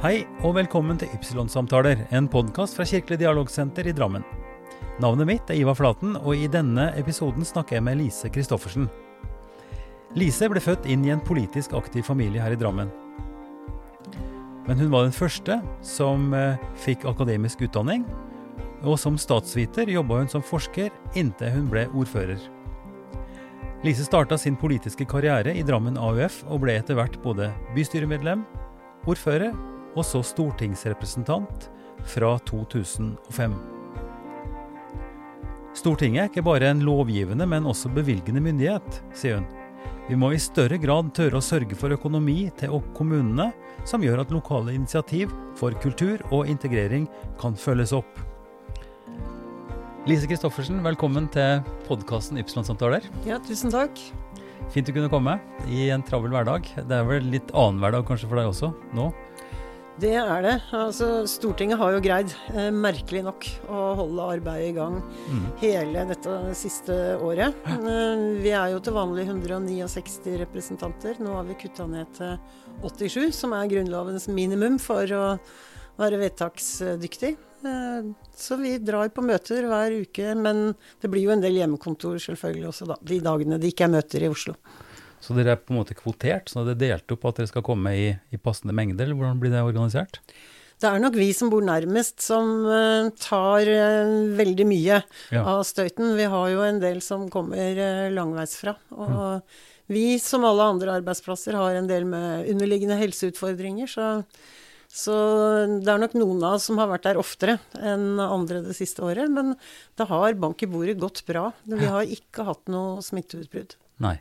[0.00, 4.22] Hei og velkommen til Ypsilon-samtaler, en podkast fra Kirkelig dialogsenter i Drammen.
[4.96, 8.86] Navnet mitt er Ivar Flaten, og i denne episoden snakker jeg med Lise Christoffersen.
[10.16, 12.88] Lise ble født inn i en politisk aktiv familie her i Drammen.
[14.64, 18.08] Men hun var den første som eh, fikk akademisk utdanning,
[18.80, 22.40] og som statsviter jobba hun som forsker inntil hun ble ordfører.
[23.84, 28.48] Lise starta sin politiske karriere i Drammen AUF og ble etter hvert både bystyremedlem,
[29.04, 29.52] ordfører
[29.96, 31.68] og så stortingsrepresentant
[32.10, 33.54] fra 2005.
[35.76, 39.48] Stortinget er ikke bare en lovgivende, men også bevilgende myndighet, sier hun.
[40.10, 43.52] Vi må i større grad tørre å sørge for økonomi til kommunene,
[43.86, 47.06] som gjør at lokale initiativ for kultur og integrering
[47.40, 48.10] kan følges opp.
[50.08, 53.06] Lise Christoffersen, velkommen til podkasten Ypsilon-samtaler.
[53.28, 54.00] Ja, tusen takk.
[54.74, 55.36] Fint du kunne komme
[55.70, 56.66] i en travel hverdag.
[56.88, 59.10] Det er vel litt annen hverdag kanskje for deg også nå?
[60.00, 60.52] Det er det.
[60.72, 65.42] Altså, Stortinget har jo greid, eh, merkelig nok, å holde arbeidet i gang mm.
[65.60, 67.58] hele dette siste året.
[67.68, 71.20] Eh, vi er jo til vanlig 169 representanter.
[71.20, 72.38] Nå har vi kutta ned til
[72.80, 75.24] 87, som er Grunnlovens minimum for å
[76.00, 77.34] være vedtaksdyktig.
[77.60, 80.70] Eh, så vi drar på møter hver uke, men
[81.02, 82.96] det blir jo en del hjemmekontor selvfølgelig også, da.
[83.04, 84.56] De dagene det ikke er møter i Oslo.
[85.20, 87.64] Så dere er på en måte kvotert, så det er delt opp at dere skal
[87.66, 90.22] komme i, i passende mengder, eller hvordan blir det organisert?
[90.80, 95.42] Det er nok vi som bor nærmest som uh, tar uh, veldig mye ja.
[95.42, 96.14] av støyten.
[96.16, 98.72] Vi har jo en del som kommer uh, langveisfra.
[98.96, 99.58] Og mm.
[99.92, 103.92] vi, som alle andre arbeidsplasser, har en del med underliggende helseutfordringer.
[103.92, 104.08] Så,
[104.88, 105.18] så,
[105.84, 109.04] det er nok noen av oss som har vært der oftere enn andre det siste
[109.04, 109.28] året.
[109.28, 109.58] Men
[110.00, 111.50] det har bank i bordet gått bra.
[111.68, 113.76] Vi har ikke hatt noe smitteutbrudd.
[114.00, 114.16] Nei.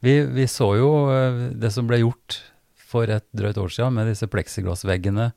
[0.00, 2.40] Vi, vi, så jo eh, det som ble gjort
[2.90, 5.30] for et drøyt år siden med disse pleksiglassveggene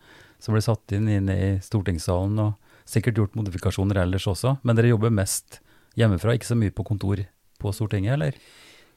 [0.43, 4.57] som ble satt inn inne i stortingssalen, og sikkert gjort modifikasjoner ellers også.
[4.63, 5.61] Men dere jobber mest
[5.99, 7.21] hjemmefra, ikke så mye på kontor
[7.61, 8.39] på Stortinget, eller?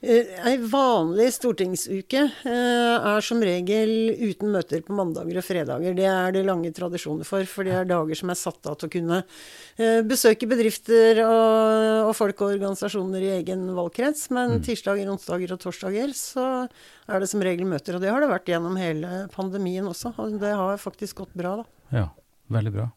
[0.04, 5.94] Eh, ei vanlig stortingsuke eh, er som regel uten møter på mandager og fredager.
[5.96, 8.90] Det er det lange tradisjoner for, for det er dager som er satt av til
[8.90, 14.28] å kunne eh, besøke bedrifter og, folk og organisasjoner i egen valgkrets.
[14.36, 14.66] Men mm.
[14.68, 17.96] tirsdager, onsdager og torsdager så er det som regel møter.
[17.96, 20.12] Og det har det vært gjennom hele pandemien også.
[20.20, 21.96] Og det har faktisk gått bra, da.
[22.02, 22.10] Ja,
[22.52, 22.90] veldig bra.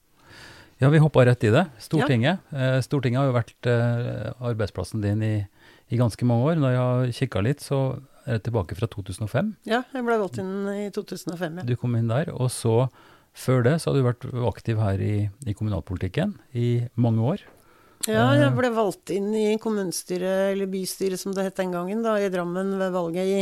[0.84, 1.64] Ja, vi hoppa rett i det.
[1.80, 2.44] Stortinget.
[2.52, 2.76] Ja.
[2.84, 3.68] Stortinget har jo vært
[4.52, 5.34] arbeidsplassen din i
[5.90, 6.60] i ganske mange år.
[6.62, 7.80] Når jeg har kikka litt, så
[8.26, 9.54] er jeg tilbake fra 2005.
[9.70, 11.66] Ja, jeg ble valgt inn i 2005, ja.
[11.66, 12.32] Du kom inn der.
[12.36, 12.90] Og så,
[13.34, 15.16] før det, så har du vært aktiv her i,
[15.50, 16.70] i kommunalpolitikken i
[17.00, 17.46] mange år.
[18.08, 22.16] Ja, jeg ble valgt inn i kommunestyret, eller bystyret som det het den gangen, da,
[22.16, 23.42] i Drammen ved valget i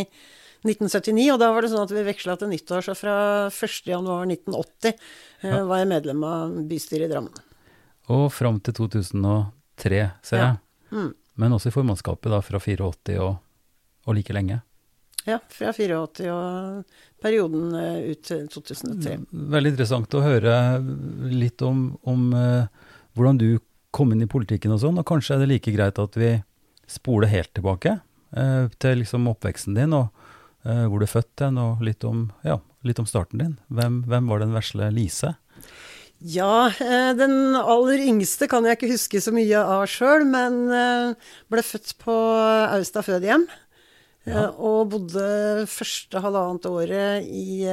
[0.65, 1.27] 1979.
[1.35, 3.17] Og da var det sånn at vi veksla til nyttår, så fra
[3.51, 7.45] 1.1.1980 eh, var jeg medlem av bystyret i Drammen.
[8.15, 10.57] Og fram til 2003, ser jeg.
[10.57, 10.95] Ja.
[10.95, 13.37] Mm men også i formannskapet da, fra 84 og,
[14.07, 14.59] og like lenge.
[15.27, 16.83] Ja, fra 84 og
[17.23, 19.17] perioden uh, ut til 2003.
[19.55, 20.53] Veldig interessant å høre
[21.27, 23.49] litt om, om uh, hvordan du
[23.95, 26.31] kom inn i politikken og sånn, og kanskje er det like greit at vi
[26.87, 30.13] spoler helt tilbake uh, til liksom oppveksten din, og
[30.67, 33.53] hvor du er født hen, og litt om, ja, litt om starten din.
[33.71, 35.29] Hvem, hvem var den vesle Lise?
[36.19, 41.31] Ja, eh, den aller yngste kan jeg ikke huske så mye av sjøl, men eh,
[41.51, 42.15] ble født på
[42.73, 43.45] Austa fødehjem.
[44.25, 44.47] Ja.
[44.47, 47.67] Eh, og bodde første halvannet året i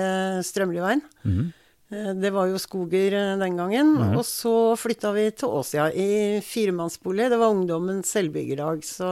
[0.45, 1.03] Strømliveien.
[1.25, 1.53] Mm.
[2.21, 3.95] Det var jo skoger den gangen.
[3.97, 4.17] Mm.
[4.19, 7.29] Og så flytta vi til Åsia i firemannsbolig.
[7.31, 8.83] Det var ungdommens selvbyggerdag.
[8.89, 9.09] Så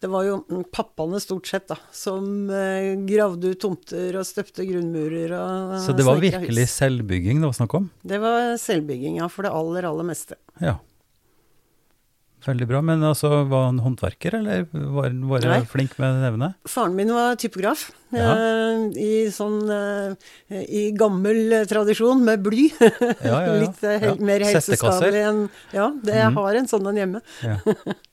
[0.00, 5.34] det var jo pappaene stort sett da, som eh, gravde ut tomter og støpte grunnmurer
[5.36, 6.76] og Så det var virkelig hus.
[6.80, 7.90] selvbygging det var snakk om?
[8.00, 9.28] Det var selvbygging, ja.
[9.28, 10.40] For det aller, aller meste.
[10.62, 10.78] Ja.
[12.46, 12.80] Veldig bra.
[12.80, 16.52] Men altså, var han håndverker, eller var han flink med nevene?
[16.68, 17.90] Faren min var typograf.
[18.14, 18.30] Ja.
[18.32, 20.30] Eh, I sånn eh,
[20.64, 22.70] I gammel tradisjon, med bly.
[23.20, 25.42] Ja, ja, Litt eh, mer helseskadelig enn
[25.76, 26.38] Ja, det, jeg mm.
[26.40, 27.20] har en sånn en hjemme.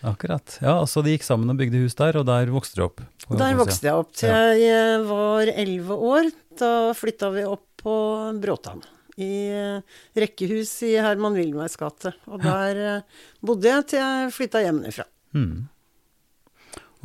[0.00, 0.14] Ja.
[0.14, 0.58] Akkurat.
[0.62, 3.02] Ja, altså de gikk sammen og bygde hus der, og der vokste du opp?
[3.28, 6.30] Der vokste jeg opp til jeg var elleve år.
[6.60, 7.94] Da flytta vi opp på
[8.40, 8.82] Bråtan.
[9.20, 12.14] I eh, rekkehus i Herman Wilmeis gate.
[12.30, 12.94] Og der ja.
[13.00, 15.04] Eh, bodde jeg til jeg flytta hjemmefra.
[15.36, 15.68] Mm.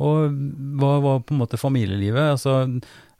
[0.06, 0.40] Og
[0.80, 2.32] hva var på en måte familielivet?
[2.34, 2.56] Altså,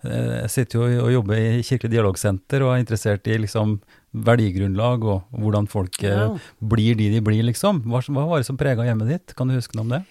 [0.04, 3.78] eh, jeg sitter jo og jobber i Kirkelig dialogsenter og er interessert i liksom
[4.24, 6.30] verdigrunnlag og hvordan folk ja.
[6.60, 7.82] blir de de blir, liksom.
[7.84, 9.34] Hva, hva var det som prega hjemmet ditt?
[9.36, 10.02] Kan du huske noe om det?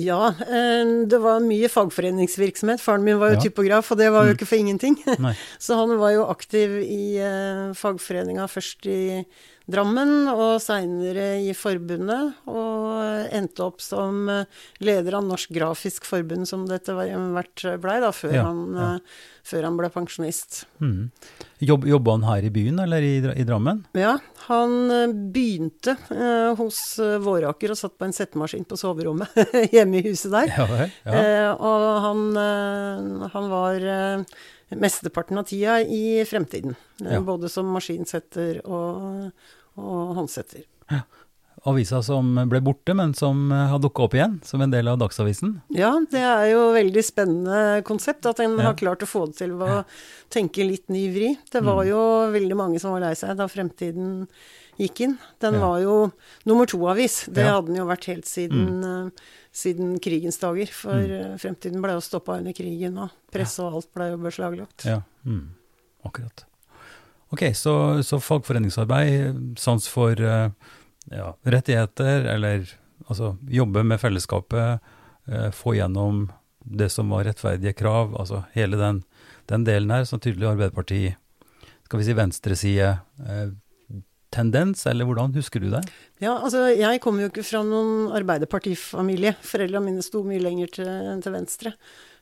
[0.00, 2.80] Ja, eh, det var mye fagforeningsvirksomhet.
[2.80, 3.42] Faren min var jo Ja.
[3.44, 4.36] typograf, og det var jo Mm.
[4.38, 4.96] ikke for ingenting.
[5.20, 5.34] Nei.
[5.60, 9.24] Så han var jo aktiv i eh, fagforeninga først i
[9.70, 12.36] Drammen, og seinere i forbundet.
[12.50, 17.98] Og endte opp som eh, leder av Norsk Grafisk Forbund, som dette etter hvert blei,
[18.02, 18.88] da, før, Ja, han, ja.
[18.96, 20.62] eh, før han ble pensjonist.
[20.82, 21.10] Mm.
[21.60, 23.82] Jobb, jobba han her i byen, eller i, i Drammen?
[23.98, 24.14] Ja,
[24.46, 29.36] han eh, begynte eh, hos eh, Våraker og satt på en settemaskin på soverommet
[29.74, 30.54] hjemme i huset der.
[30.56, 30.88] Ja.
[31.04, 31.20] Ja.
[31.20, 34.24] Eh, og han, eh, han var eh,
[34.80, 36.76] mesteparten av tida i fremtiden.
[37.04, 37.20] Eh.
[37.26, 39.30] Både som maskinsetter og,
[39.80, 40.64] og håndsetter.
[41.68, 44.96] Avisa som ble borte, men som eh, har dukka opp igjen, som en del av
[45.02, 45.58] Dagsavisen.
[45.76, 48.70] Ja, det er jo veldig spennende konsept at en Ja.
[48.70, 49.84] har klart å få det til ved å
[50.32, 51.36] tenke litt ny vri.
[51.52, 51.88] Det var Mm.
[51.90, 52.00] jo
[52.32, 54.26] veldig mange som var lei seg da Fremtiden
[54.78, 55.18] gikk inn.
[55.38, 55.60] Den Ja.
[55.60, 56.12] var jo
[56.46, 57.26] nummer to-avis.
[57.30, 57.60] Det Ja.
[57.60, 59.10] hadde den jo vært helt siden, eh,
[59.52, 60.66] siden krigens dager.
[60.72, 61.10] For Mm.
[61.12, 64.86] eh, Fremtiden ble jo stoppa under krigen, og presse og alt ble jo beslaglagt.
[64.86, 65.48] Ja, mm.
[66.06, 66.44] akkurat.
[67.30, 70.50] Ok, så, så fagforeningsarbeid, sans for eh,
[71.14, 72.66] ja, rettigheter, eller
[73.06, 74.82] altså jobbe med fellesskapet,
[75.30, 76.26] eh, få gjennom
[76.60, 79.02] det som var rettferdige krav, altså hele den,
[79.50, 81.14] den delen her, som tydelig Arbeiderparti,
[81.86, 82.90] skal vi si venstreside,
[83.22, 83.52] eh,
[84.30, 85.82] tendens, eller hvordan husker du det?
[86.22, 89.34] Ja, altså jeg kommer jo ikke fra noen arbeiderpartifamilie.
[89.42, 90.90] Foreldrene mine sto mye lenger til,
[91.24, 91.74] til venstre.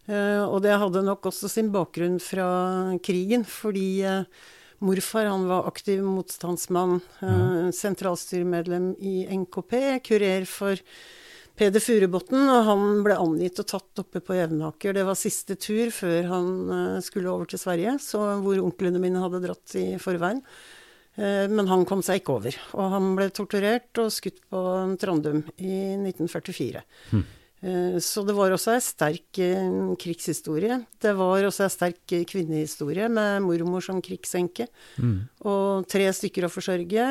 [0.08, 2.46] Uh, og det hadde nok også sin bakgrunn fra
[3.04, 4.46] krigen, fordi eh,
[4.84, 10.78] morfar han var aktiv motstandsmann, eh, sentralstyremedlem i NKP, kurer for
[11.58, 14.94] Peder Furubotn, og han ble angitt og tatt oppe på Jevnaker.
[14.94, 19.18] Det var siste tur før han eh, skulle over til Sverige, så hvor onklene mine
[19.24, 20.38] hadde dratt i forveien.
[21.18, 24.62] Eh, Men han kom seg ikke over, og han ble torturert og skutt på
[25.02, 26.84] Trandum i 1944.
[27.10, 27.26] Hm.
[27.62, 30.76] Eh, Så det var også ei sterk eh, krigshistorie.
[31.02, 34.68] Det var også ei sterk eh, kvinnehistorie med mormor som krigsenke.
[34.98, 35.28] Mm.
[35.44, 37.08] Og tre stykker å forsørge.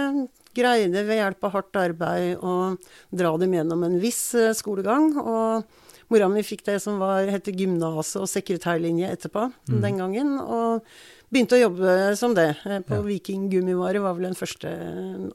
[0.58, 2.78] Greide ved hjelp av hardt arbeid å
[3.14, 5.12] dra dem gjennom en viss skolegang.
[5.20, 5.68] Og
[6.10, 9.82] mora mi fikk det som var, hette gymnaset og sekretærlinje etterpå Mm.
[9.84, 10.40] den gangen.
[10.40, 10.82] Og
[11.30, 12.56] begynte å jobbe som det.
[12.88, 13.02] På Ja.
[13.02, 14.72] Viking Gummivare var vel den første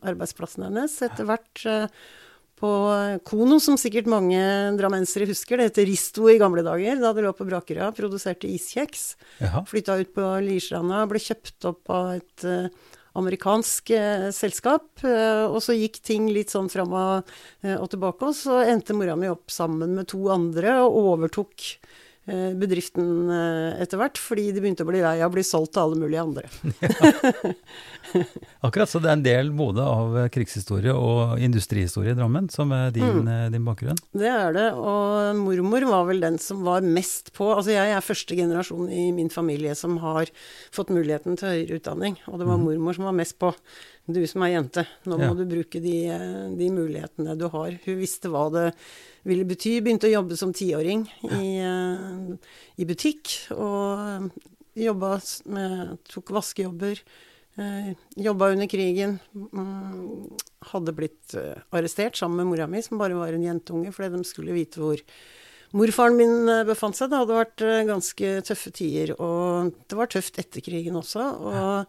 [0.03, 0.97] arbeidsplassen hennes.
[1.03, 1.91] Etter hvert
[2.63, 2.71] på
[3.27, 4.39] Kono, som sikkert mange
[4.79, 5.59] drammensere husker.
[5.59, 7.91] Det heter Risto i gamle dager, da det lå på Brakerøya.
[7.97, 9.13] Produserte iskjeks.
[9.43, 9.65] Jaha.
[9.69, 14.87] Flytta ut på Lierstranda, ble kjøpt opp av et uh, amerikansk uh, selskap.
[15.03, 17.35] Uh, og så gikk ting litt sånn fram og,
[17.75, 18.31] og tilbake.
[18.31, 21.67] Og så endte mora mi opp sammen med to andre og overtok
[22.25, 25.83] bedriften eh, etter hvert, fordi de begynte å bli lei av å bli solgt til
[25.83, 26.47] alle mulige andre.
[28.63, 32.71] Akkurat, så det er en del både av eh, krigshistorie og industrihistorie i Drammen som
[32.77, 33.29] er din, Mm.
[33.29, 33.99] eh, din bakgrunn.
[34.15, 34.69] Det er det.
[34.79, 37.51] Og mormor var vel den som var mest på.
[37.57, 40.27] Altså jeg er første generasjon i min familie som har
[40.71, 42.17] fått muligheten til høyere utdanning.
[42.29, 42.65] Og det var Mhm.
[42.71, 43.53] mormor som var mest på.
[44.11, 45.35] Du som er jente, nå må Ja.
[45.35, 47.71] du bruke de, eh, de mulighetene du har.
[47.85, 48.75] Hun visste hva det
[49.25, 49.81] ville bety.
[49.81, 52.37] Begynte å jobbe som tiåring i, eh,
[52.79, 53.51] i butikk.
[53.53, 54.31] Og
[54.75, 56.99] jobba med Tok vaskejobber.
[57.59, 59.21] Eh, jobba under krigen.
[59.35, 60.37] Mm,
[60.73, 61.37] hadde blitt
[61.73, 64.99] arrestert sammen med mora mi, som bare var en jentunge, fordi de skulle vite hvor
[65.75, 67.09] morfaren min befant seg.
[67.11, 71.41] Det hadde vært ganske tøffe tider, og det var tøft etter krigen også.
[71.41, 71.87] Og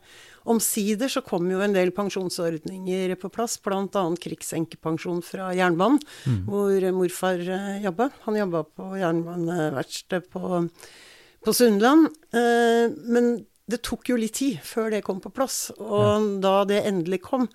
[0.49, 3.87] omsider så kom jo en del pensjonsordninger på plass, bl.a.
[4.19, 6.45] krigsenkepensjon fra jernbanen, Mm.
[6.47, 8.09] hvor morfar eh, jobba.
[8.25, 10.69] Han jobba på jernbaneverksted på,
[11.45, 12.07] på Sunnland.
[12.33, 15.69] Eh, men det tok jo litt tid før det kom på plass.
[15.79, 17.47] Og da det endelig kom,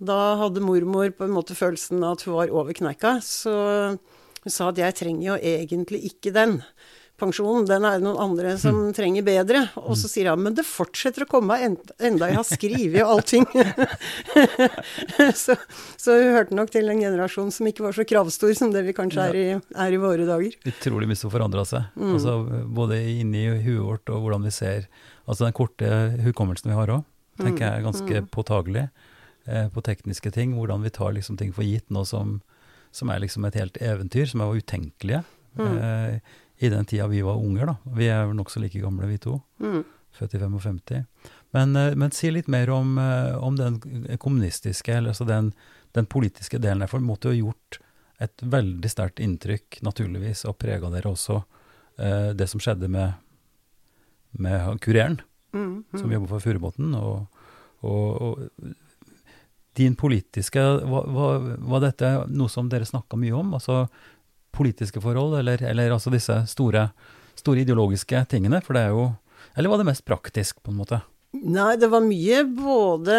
[0.00, 3.18] da hadde mormor på en måte følelsen av at hun var over kneika.
[3.20, 3.52] Så
[4.40, 6.60] hun sa at jeg trenger jo egentlig ikke den
[7.20, 9.60] pensjonen, den er det noen andre som trenger bedre.
[9.84, 13.12] Og så sier han men det fortsetter å komme en, enda jeg har skrevet og
[13.18, 13.46] allting.
[15.34, 15.56] så,
[16.00, 18.94] så hun hørte nok til en generasjon som ikke var så kravstor som det vi
[18.96, 19.46] kanskje er i,
[19.84, 20.56] er i våre dager.
[20.70, 21.86] Utrolig mye som forandra seg.
[21.96, 22.12] Mm.
[22.16, 22.34] Altså,
[22.80, 24.86] både inni huet vårt og hvordan vi ser
[25.30, 25.86] Altså den korte
[26.24, 27.02] hukommelsen vi har òg,
[27.38, 28.26] tenker jeg er ganske Mm.
[28.34, 28.80] påtagelig
[29.46, 30.56] eh, på tekniske ting.
[30.58, 32.40] Hvordan vi tar liksom ting for gitt nå som,
[32.90, 35.20] som er liksom et helt eventyr, som er utenkelige
[35.54, 35.78] Mm.
[35.78, 37.66] eh, i den tida vi var unger.
[37.66, 37.76] da.
[37.96, 39.38] Vi er nokså like gamle, vi to.
[39.60, 39.82] Mm.
[40.12, 41.06] Født i 55.
[41.56, 43.78] Men, eh, men si litt mer om, eh, om den
[44.18, 45.52] kommunistiske, eller altså den,
[45.96, 46.86] den politiske delen der.
[46.90, 47.78] For det måtte jo ha gjort
[48.20, 51.38] et veldig sterkt inntrykk, naturligvis, og prega dere også,
[51.98, 53.14] eh, det som skjedde med,
[54.38, 55.20] med kureren,
[55.52, 55.84] Mm.
[55.96, 56.12] som Mm.
[56.12, 56.94] jobber for Furubotn.
[56.94, 57.26] Og,
[57.82, 58.74] og, og
[59.74, 63.54] din politiske var, var, var dette noe som dere snakka mye om?
[63.54, 63.88] Altså
[64.52, 66.88] politiske forhold, eller, eller altså disse store,
[67.38, 68.62] store ideologiske tingene?
[68.64, 69.10] For det er jo
[69.56, 71.00] Eller var det mest praktisk, på en måte?
[71.30, 73.16] Nei, det var mye både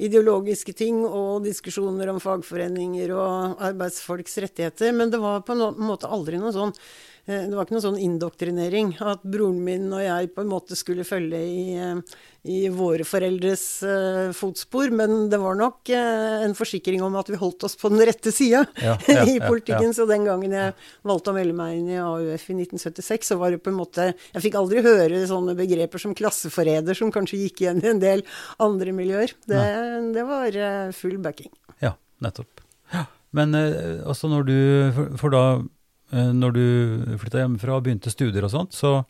[0.00, 6.08] ideologiske ting og diskusjoner om fagforeninger og arbeidsfolks rettigheter, men det var på en måte
[6.08, 6.72] aldri noe sånn
[7.28, 11.04] det var ikke noen sånn indoktrinering at broren min og jeg på en måte skulle
[11.06, 17.18] følge i, eh, i våre foreldres uh, fotspor, men det var nok en forsikring om
[17.20, 19.90] at vi holdt oss på den rette sida ja, ja, i politikken.
[19.92, 20.72] Ja, så den gangen jeg
[21.06, 24.12] valgte å melde meg inn i AUF i 1976, så var det på en måte
[24.14, 28.24] Jeg fikk aldri høre sånne begreper som klasseforræder, som kanskje gikk igjen i en del
[28.62, 29.36] andre miljøer.
[29.44, 29.60] Det,
[30.16, 30.56] det var
[30.96, 31.52] full backing.
[31.84, 31.92] Ja,
[32.24, 32.64] nettopp.
[33.36, 33.54] Men
[34.10, 34.56] også når du
[35.20, 35.79] For, da Eh,
[36.10, 36.64] når du
[37.20, 39.02] flytta hjemmefra og begynte studier og sånt, så,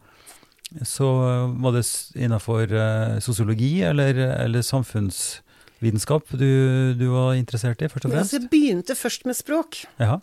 [0.86, 1.08] så
[1.62, 1.84] var det
[2.18, 6.50] innafor eh, sosiologi eller, eller samfunnsvitenskap du,
[6.98, 8.34] du, var interessert i, først og fremst?
[8.36, 9.84] Ja, jeg begynte først med språk.
[10.00, 10.20] Jaha.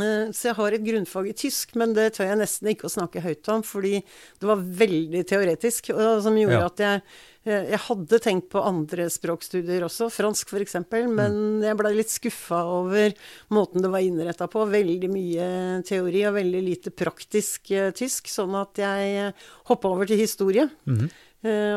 [0.00, 2.94] Eh, så jeg har et grunnfag i tysk, men det tør jeg nesten ikke å
[2.96, 6.72] snakke høyt om, fordi det var veldig teoretisk, som gjorde ja.
[6.72, 7.04] at jeg
[7.44, 11.66] Eh, jeg hadde tenkt på andre språkstudier også, fransk f.eks., men mm.
[11.66, 13.12] jeg blei litt skuffa over
[13.52, 14.64] måten det var innretta på.
[14.72, 15.48] Veldig mye
[15.86, 19.32] teori og veldig lite praktisk uh, tysk, sånn at jeg
[19.68, 20.68] hoppa over til historie.
[20.88, 21.06] Mm.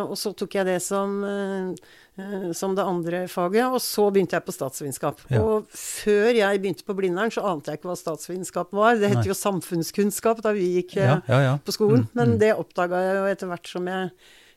[0.08, 1.18] Og så tok jeg det som,
[2.58, 5.22] som det andre faget, og så begynte jeg på statsvitenskap.
[5.30, 5.44] Ja.
[5.44, 8.98] Og før jeg begynte på Blindern, så ante jeg ikke hva statsvitenskap var.
[8.98, 12.42] Det het jo samfunnskunnskap da vi gikk ja, ja, på skolen, mm, men mm.
[12.42, 14.12] det oppdaga jeg jo etter hvert som jeg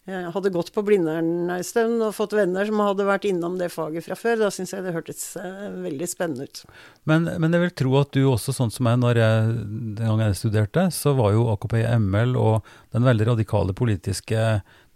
[0.09, 3.69] jeg hadde gått på Blindern en stund og fått venner som hadde vært innom det
[3.71, 4.39] faget fra før.
[4.41, 6.63] Da syns jeg det hørtes veldig spennende ut.
[7.05, 9.53] Men, men, jeg vil tro at du også, sånn som meg, når jeg,
[10.01, 14.47] den gangen jeg studerte, så var jo AKP ML og den veldig radikale politiske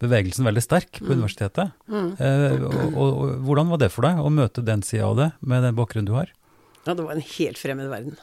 [0.05, 1.17] bevegelsen veldig sterk på mm.
[1.17, 1.75] universitetet.
[1.91, 2.13] Mm.
[2.19, 5.33] Eh, og, og, og, hvordan var det for deg å møte den sida av det,
[5.41, 6.31] med den bakgrunnen du har?
[6.85, 8.17] Ja, det var en helt fremmed verden.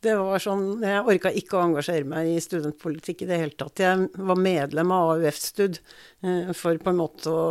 [0.00, 3.82] Det var sånn, Jeg orka ikke å engasjere meg i studentpolitikk i det hele tatt.
[3.82, 7.44] Jeg var medlem av AUF-stud eh, for på en måte å,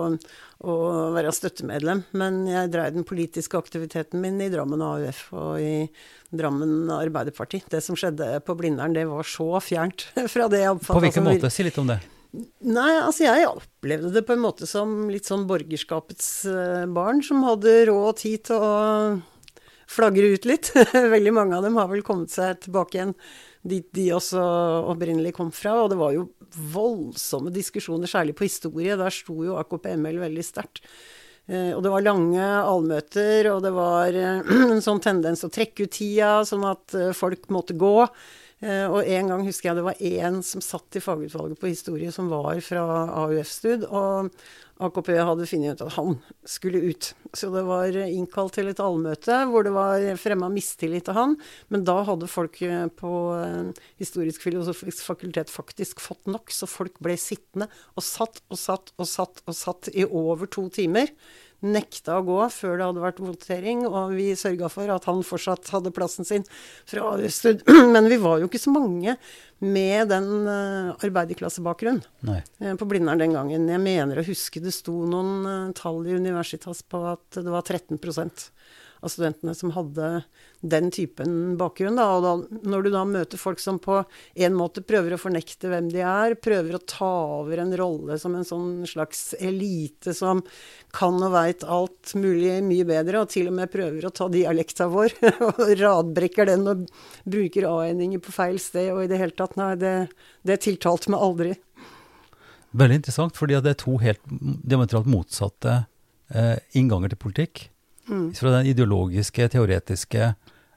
[0.65, 0.75] å,
[1.15, 2.03] være støttemedlem.
[2.19, 5.73] Men jeg dreiv den politiske aktiviteten min i Drammen AUF og i
[6.29, 7.61] Drammen Arbeiderparti.
[7.69, 11.29] Det som skjedde på Blindern, det var så fjernt fra det jeg oppfatta På hvilken
[11.29, 11.53] måte?
[11.53, 12.01] Si litt om det.
[12.29, 17.41] Nei, altså jeg opplevde det på en måte som litt sånn borgerskapets eh, barn som
[17.41, 18.73] hadde råd og tid til å
[19.89, 20.69] flagre ut litt.
[21.15, 23.15] Veldig mange av dem har vel kommet seg tilbake igjen
[23.65, 24.43] dit de også
[24.91, 25.73] opprinnelig kom fra.
[25.81, 26.27] Og det var jo
[26.69, 28.99] voldsomme diskusjoner, særlig på historie.
[28.99, 30.83] Der sto jo AKP-ML veldig sterkt.
[31.49, 35.89] Eh, og det var lange allmøter, og det var eh, en sånn tendens å trekke
[35.89, 37.95] ut tida, sånn at folk måtte gå.
[38.59, 42.27] Og en gang husker jeg det var én som satt i fagutvalget på historie, som
[42.27, 42.81] var fra
[43.21, 43.85] AUF-stud.
[43.87, 44.27] Og
[44.79, 46.13] AKP hadde funnet ut at han
[46.47, 47.09] skulle ut.
[47.35, 51.35] Så det var innkalt til et allmøte hvor det var fremma mistillit til han.
[51.67, 56.95] Men da hadde folk eh, på eh, Historisk filosofisk fakultet faktisk fått nok, så folk
[57.03, 57.67] ble sittende
[57.99, 61.11] og satt og satt og satt og satt i over to timer
[61.65, 65.71] nekta å gå før det hadde vært votering, og vi sørga for at han fortsatt
[65.73, 66.45] hadde plassen sin
[66.87, 67.65] fra Østud.
[67.93, 69.17] Men vi var jo ikke så mange
[69.59, 71.99] med den uh, arbeiderklassebakgrunn
[72.29, 73.67] uh, på Blindern den gangen.
[73.67, 77.67] Jeg mener å huske det sto noen uh, tall i Universitas på at det var
[77.67, 77.99] 13
[78.99, 80.09] av studentene som hadde
[80.59, 81.99] den typen bakgrunn.
[81.99, 82.07] Da.
[82.17, 84.01] Og da, når du da møter folk som på
[84.35, 88.35] en måte prøver å fornekte hvem de er, prøver å ta over en rolle som
[88.35, 90.43] en sånn slags elite som
[90.95, 94.89] kan og veit alt mulig mye bedre, og til og med prøver å ta dialekta
[94.91, 95.15] vår
[95.51, 96.85] og radbrekker den og
[97.29, 99.93] bruker a-endinger på feil sted og i det hele tatt Nei, det,
[100.47, 101.53] det tiltalte meg aldri.
[102.79, 105.81] Veldig interessant, fordi det er to helt diametralt motsatte
[106.29, 107.63] eh, innganger til politikk.
[108.09, 108.29] Mm.
[108.37, 110.33] Fra den ideologiske, teoretiske,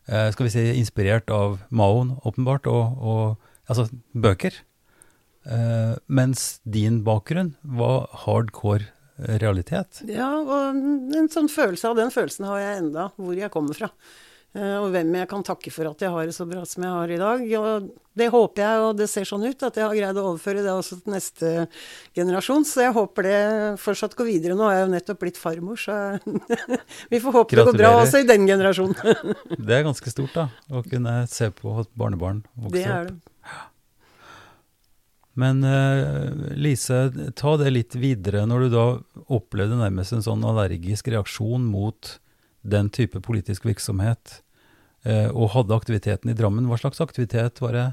[0.06, 4.60] eh, skal vi si inspirert av Maoen, åpenbart, og, og altså bøker.
[5.42, 8.92] Uh, mens din bakgrunn var hardcore
[9.42, 10.04] realitet.
[10.06, 10.76] Ja, og
[11.18, 13.90] en sånn følelse av den følelsen har jeg enda, hvor jeg kommer fra.
[14.52, 16.92] Eh, og hvem jeg kan takke for at jeg har det så bra som jeg
[16.92, 17.44] har i dag.
[17.56, 17.86] Og
[18.20, 20.74] det håper jeg, og det ser sånn ut, at jeg har greid å overføre det
[20.74, 21.52] også til neste
[22.18, 22.66] generasjon.
[22.68, 23.40] Så jeg håper det
[23.80, 24.56] fortsatt går videre.
[24.58, 25.98] Nå har jeg jo nettopp blitt farmor, så
[27.12, 27.72] vi får håpe Gratulerer.
[27.72, 29.28] det går bra også i den generasjonen.
[29.68, 32.76] det er ganske stort, da, å kunne se på at barnebarn vokser opp.
[32.76, 33.20] Det er det.
[35.40, 36.28] Men uh,
[36.60, 37.06] Lise,
[37.40, 38.44] ta det litt videre.
[38.44, 38.84] Når du da
[39.32, 42.18] opplevde nærmest en sånn allergisk reaksjon mot
[42.62, 44.40] den type politisk virksomhet,
[45.04, 46.68] eh, og hadde aktiviteten i Drammen.
[46.70, 47.86] Hva slags aktivitet var det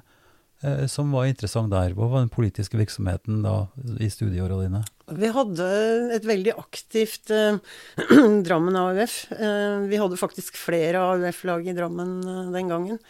[0.64, 1.96] eh, som var interessant der?
[1.98, 3.68] Hva var den politiske virksomheten da
[4.00, 4.84] i studieåra dine?
[5.10, 5.68] Vi hadde
[6.16, 7.58] et veldig aktivt eh,
[8.46, 9.20] Drammen AUF.
[9.34, 13.04] Eh, vi hadde faktisk flere AUF-lag i Drammen eh, den gangen.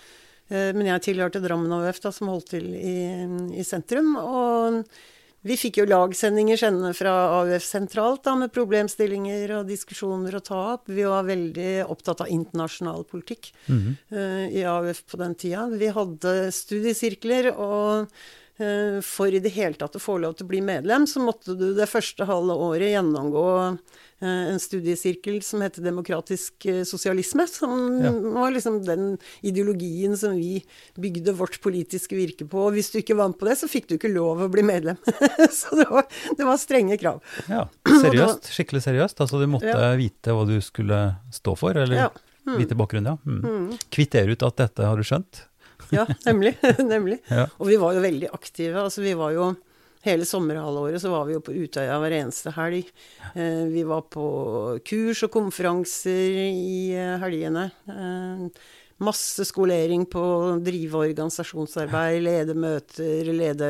[0.48, 3.00] Eh, men jeg tilhørte Drammen AUF, da, som holdt til i,
[3.60, 4.16] i sentrum.
[4.22, 4.84] Og
[5.48, 10.60] vi fikk jo lagsendinger sendende fra AUF sentralt da, med problemstillinger og diskusjoner å ta
[10.74, 10.90] opp.
[10.92, 13.96] Vi var veldig opptatt av internasjonal politikk mm -hmm.
[14.18, 15.70] uh, i AUF på den tida.
[15.72, 18.12] Vi hadde studiesirkler, og
[18.60, 21.56] uh, for i det hele tatt å få lov til å bli medlem, så måtte
[21.56, 23.48] du det første halve året gjennomgå
[24.26, 27.46] en studiesirkel som heter Demokratisk eh, sosialisme.
[27.48, 28.12] Som ja.
[28.36, 30.60] var liksom den ideologien som vi
[31.00, 32.66] bygde vårt politiske virke på.
[32.68, 35.00] Og hvis du ikke vant på det, så fikk du ikke lov å bli medlem.
[35.60, 36.08] så det var,
[36.38, 37.22] det var, strenge krav.
[37.48, 38.52] Ja, Seriøst?
[38.56, 39.22] Skikkelig seriøst?
[39.24, 39.94] Altså du måtte ja.
[40.00, 41.00] vite hva du skulle
[41.34, 42.10] stå for, eller ja.
[42.50, 42.58] mm.
[42.60, 43.24] vite bakgrunnen, ja.
[43.24, 43.70] Mm.
[43.70, 43.88] Mm.
[43.94, 45.46] Kvittere ut at dette har du skjønt?
[45.96, 46.58] ja, nemlig.
[46.94, 47.22] nemlig.
[47.58, 48.84] Og vi var jo veldig aktive.
[48.84, 49.54] Altså vi var jo
[50.06, 52.88] Hele sommerhalvåret så var vi jo på Utøya hver eneste helg.
[53.34, 54.26] Eh, vi var på
[54.88, 57.66] kurs og konferanser i eh, helgene.
[59.00, 63.70] Masse skolering på å drive organisasjonsarbeid, lede møter, lede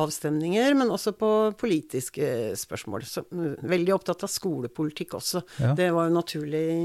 [0.00, 1.30] avstemninger, men også på
[1.60, 3.04] politiske spørsmål.
[3.08, 5.44] Så, veldig opptatt av skolepolitikk også.
[5.60, 5.74] Ja.
[5.76, 6.80] Det var jo naturlig i,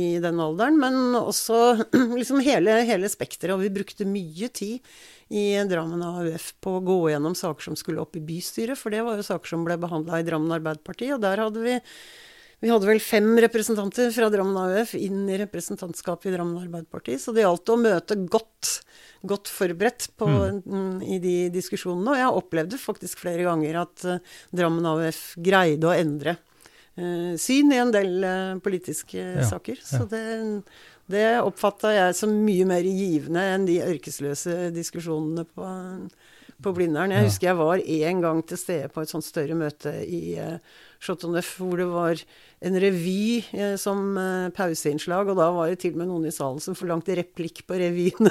[0.00, 0.80] i den alderen.
[0.80, 1.60] Men også
[2.20, 3.54] liksom hele, hele spekteret.
[3.58, 4.80] Og vi brukte mye tid
[5.30, 9.04] i Drammen AUF på å gå gjennom saker som skulle opp i bystyret, for det
[9.06, 11.76] var jo saker som ble behandla i Drammen Arbeiderparti, og der hadde vi
[12.60, 17.32] vi hadde vel fem representanter fra Drammen AUF inn i representantskapet i Drammen Arbeiderparti, så
[17.32, 18.72] det gjaldt å møte godt,
[19.24, 21.00] godt forberedt på, mm.
[21.08, 22.12] i de diskusjonene.
[22.12, 24.20] Og jeg opplevde faktisk flere ganger at uh,
[24.52, 26.36] Drammen AUF greide å endre
[27.00, 29.80] uh, syn i en del uh, politiske ja, saker.
[29.80, 30.24] Så det,
[31.08, 35.72] det oppfatta jeg som mye mer givende enn de ørkesløse diskusjonene på,
[36.62, 37.12] på Blindern.
[37.14, 40.58] Jeg husker jeg var en gang til stede på et sånt større møte i uh,
[41.00, 42.20] Chateau hvor det var
[42.66, 46.34] en revy uh, som uh, pauseinnslag, og da var det til og med noen i
[46.34, 48.30] salen som forlangte replikk på revyen.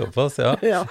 [0.00, 0.56] Såpass, ja.
[0.66, 0.82] ja.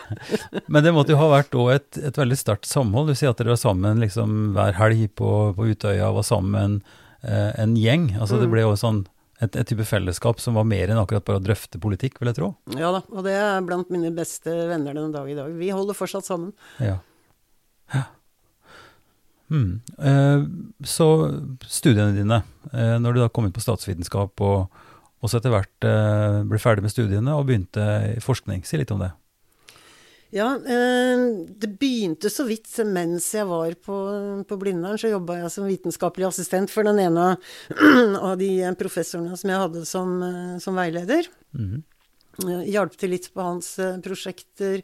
[0.67, 3.11] Men det måtte jo ha vært òg et, et, veldig sterkt samhold.
[3.11, 6.81] Du sier at dere var sammen liksom, hver helg på, på Utøya, var sammen
[7.21, 8.13] Eh, en gjeng.
[8.19, 8.41] Altså mm.
[8.43, 9.01] det ble jo sånn
[9.39, 12.39] et, et, type fellesskap som var mer enn akkurat bare å drøfte politikk, vil jeg
[12.41, 12.49] tro.
[12.75, 15.53] Ja da, og det er blant mine beste venner den dag i dag.
[15.55, 16.51] Vi holder fortsatt sammen.
[16.83, 16.97] Ja.
[17.95, 18.03] ja.
[19.49, 19.79] Hmm.
[19.97, 20.43] Eh,
[20.85, 21.07] så
[21.65, 24.67] studiene dine, eh, når du da kom inn på statsvitenskap og
[25.25, 29.01] også etter hvert eh, ble ferdig med studiene og begynte i forskning, si litt om
[29.03, 29.13] det.
[30.29, 31.19] Ja, eh,
[31.57, 33.95] det begynte så vidt mens jeg var på,
[34.45, 34.99] på Blindern.
[35.01, 37.31] Så jobba jeg som vitenskapelig assistent for den ene
[38.29, 41.29] av de professorene som jeg hadde som, eh, som veileder.
[41.57, 41.81] Mm -hmm.
[42.69, 44.83] Hjalp til litt på hans prosjekter.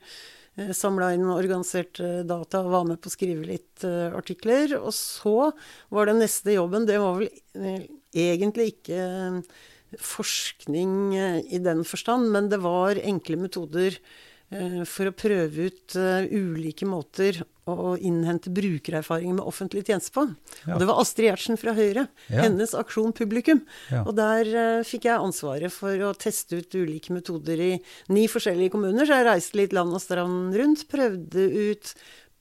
[0.74, 4.76] Samla inn organiserte data og var med på å skrive litt artikler.
[4.76, 5.54] Og så
[5.90, 7.30] var den neste jobben Det var vel
[8.14, 9.44] egentlig ikke
[10.00, 11.16] forskning
[11.48, 14.00] i den forstand, men det var enkle metoder
[14.86, 20.28] for å prøve ut uh, ulike måter å innhente brukererfaringer med offentlig tjeneste på.
[20.68, 20.76] Ja.
[20.76, 22.06] Og det var Astrid Gjertsen fra Høyre.
[22.30, 22.44] Ja.
[22.44, 23.64] Hennes aksjon Publikum.
[23.90, 24.04] Ja.
[24.06, 27.72] Og der uh, fikk jeg ansvaret for å teste ut ulike metoder i
[28.14, 29.10] ni forskjellige kommuner.
[29.10, 31.94] Så jeg reiste litt land og strand rundt, prøvde ut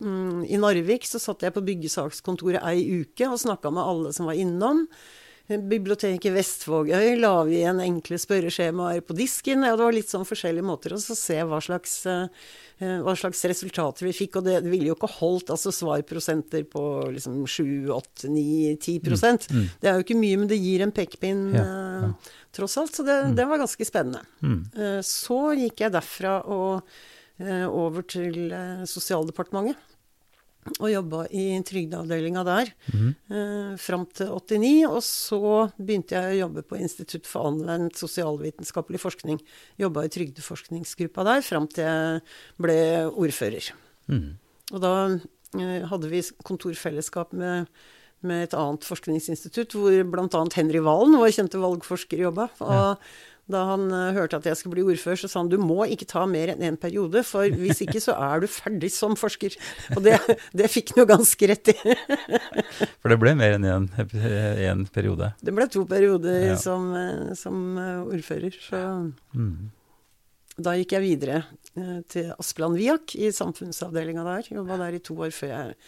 [0.05, 4.29] um, I Narvik så satt jeg på byggesakskontoret ei uke og snakka med alle som
[4.29, 4.85] var innom.
[5.45, 9.67] Biblioteket Vestvågøy la vi igjen enkle spørreskjemaer på disken.
[9.67, 12.31] Ja, det var litt sånn forskjellige måter å se hva slags, uh,
[12.81, 14.39] hva slags, resultater vi fikk.
[14.41, 19.05] Og det, det, ville jo ikke holdt altså svarprosenter på liksom 7, 8, 9, 10
[19.05, 19.67] mm, mm.
[19.83, 22.09] Det er jo ikke mye, men det gir en pekepinn ja, ja.
[22.09, 22.97] uh, tross alt.
[22.97, 23.37] Så det, mm.
[23.37, 24.25] det, var ganske spennende.
[24.41, 26.97] Uh, så gikk jeg derfra og
[27.35, 28.53] over til
[28.87, 29.94] Sosialdepartementet
[30.79, 33.09] og jobba i trygdeavdelinga der mm.
[33.31, 34.71] eh, fram til 89.
[34.89, 35.41] Og så
[35.77, 39.41] begynte jeg å jobbe på Institutt for anvendt sosialvitenskapelig forskning.
[39.81, 42.23] Jobba i trygdeforskningsgruppa der fram til jeg
[42.65, 42.79] ble
[43.11, 43.73] ordfører.
[44.09, 44.31] Mm.
[44.73, 47.71] Og da eh, hadde vi kontorfellesskap med,
[48.25, 50.43] med, et annet forskningsinstitutt, hvor bl.a.
[50.57, 52.49] Henry Valen, vår kjente valgforsker, jobba.
[52.65, 52.91] Og ja.
[53.51, 56.07] Da han uh, hørte at jeg skulle bli ordfører, så sa han du må ikke
[56.09, 59.57] ta mer enn én en periode, for hvis ikke så er du ferdig som forsker.
[59.95, 60.17] Og det,
[60.57, 61.77] det fikk han jo ganske rett i.
[63.03, 65.35] for det ble mer enn én periode?
[65.45, 66.57] Det ble to perioder ja.
[66.61, 67.77] som, uh, som
[68.07, 68.57] ordfører.
[68.65, 68.81] Så
[69.37, 69.53] mm.
[70.65, 71.45] da gikk jeg videre
[72.09, 74.51] til Aspeland Viak i samfunnsavdelinga der.
[74.57, 75.79] Jobba der i to år før jeg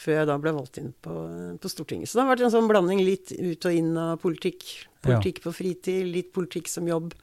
[0.00, 1.14] før jeg da ble valgt inn på,
[1.60, 2.10] på, Stortinget.
[2.10, 4.66] Så det har vært en sånn blanding litt ut og inn av politikk.
[5.04, 5.46] Politikk ja.
[5.46, 7.14] på fritid, litt politikk som jobb.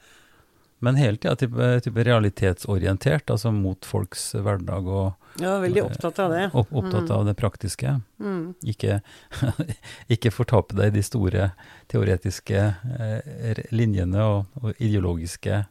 [0.82, 6.32] Men hele tida type, type, realitetsorientert, altså mot folks hverdag og Ja, veldig opptatt av
[6.34, 6.48] det.
[6.52, 7.12] Opp, opptatt Mm.
[7.16, 7.92] av det praktiske.
[8.20, 8.54] Mm.
[8.66, 9.00] Ikke,
[10.14, 11.52] ikke fortape deg i de store
[11.88, 12.64] teoretiske
[12.98, 15.62] eh, linjene og, og ideologiske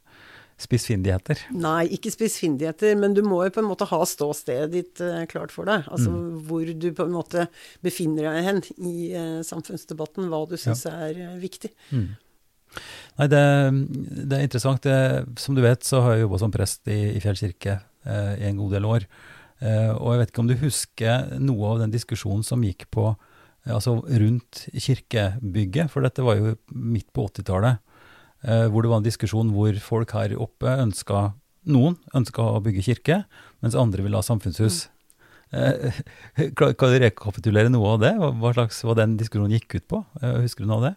[0.62, 1.40] spissfindigheter.
[1.58, 5.52] Nei, ikke spissfindigheter, men du må jo på en måte ha ståstedet ditt eh, klart
[5.54, 5.88] for deg.
[5.92, 6.42] Altså Mm.
[6.48, 7.48] hvor du på en måte
[7.84, 11.72] befinner deg hen i eh, samfunnsdebatten, hva du syns er eh, viktig.
[11.92, 12.10] Mm.
[13.20, 13.42] Nei, det,
[14.30, 14.82] det er interessant.
[14.86, 18.34] Det, som du vet, så har jeg jobba som prest i, i Fjell kirke eh,
[18.40, 19.06] i en god del år.
[19.62, 23.10] Eh, og jeg vet ikke om du husker noe av den diskusjonen som gikk på
[23.12, 27.91] eh, altså rundt kirkebygget, for dette var jo midt på 80-tallet, eh,
[28.42, 31.32] hvor det var en diskusjon hvor folk her oppe ønska
[31.70, 33.20] Noen ønska å bygge kirke,
[33.62, 34.88] mens andre ville ha samfunnshus.
[35.52, 36.54] Mm.
[36.56, 38.12] kan du rekapitulere noe av det?
[38.16, 39.98] Hva, slags, hva den diskusjonen gikk ut på?
[40.22, 40.92] Eh, husker du noe av det?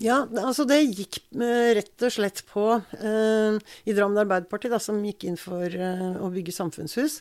[0.00, 2.62] Ja, altså det gikk eh, rett og slett på
[2.96, 7.18] eh, I Drammen Arbeiderparti, da, som gikk inn for eh, å bygge samfunnshus,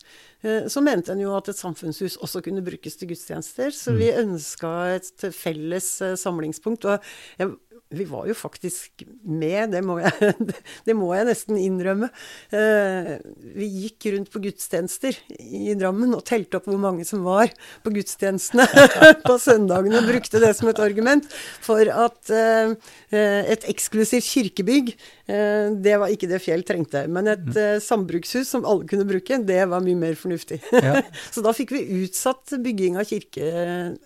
[0.47, 3.75] eh, så mente en jo at et samfunnshus også kunne brukes til gudstjenester.
[3.75, 6.87] Så vi ønska et felles eh, samlingspunkt.
[6.87, 7.11] Og
[7.41, 7.51] jeg,
[7.89, 10.33] vi var jo faktisk med, det må jeg,
[10.87, 12.11] det må jeg nesten innrømme.
[12.53, 13.15] Eh,
[13.57, 17.49] vi gikk rundt på gudstjenester i Drammen og telte opp hvor mange som var
[17.81, 18.67] på gudstjenestene
[19.27, 21.25] på søndagene, og brukte det som et argument
[21.65, 22.75] for at eh,
[23.09, 24.93] et eksklusivt kirkebygg,
[25.25, 27.07] eh, det var ikke det Fjell trengte.
[27.09, 30.61] Men et eh, sambrukshus som alle kunne bruke, det var mye mer fornuftig.
[30.77, 31.01] Ja.
[31.33, 33.49] Så da fikk vi utsatt bygging av kirke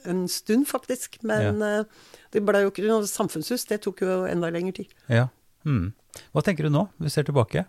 [0.07, 1.19] en stund, faktisk.
[1.27, 4.93] Men eh, det ble jo ikke noe samfunnshus, det tok jo enda lengre tid.
[5.11, 5.27] Ja.
[5.67, 5.91] Mm.
[6.33, 7.65] Hva tenker du nå, hvis du ser tilbake?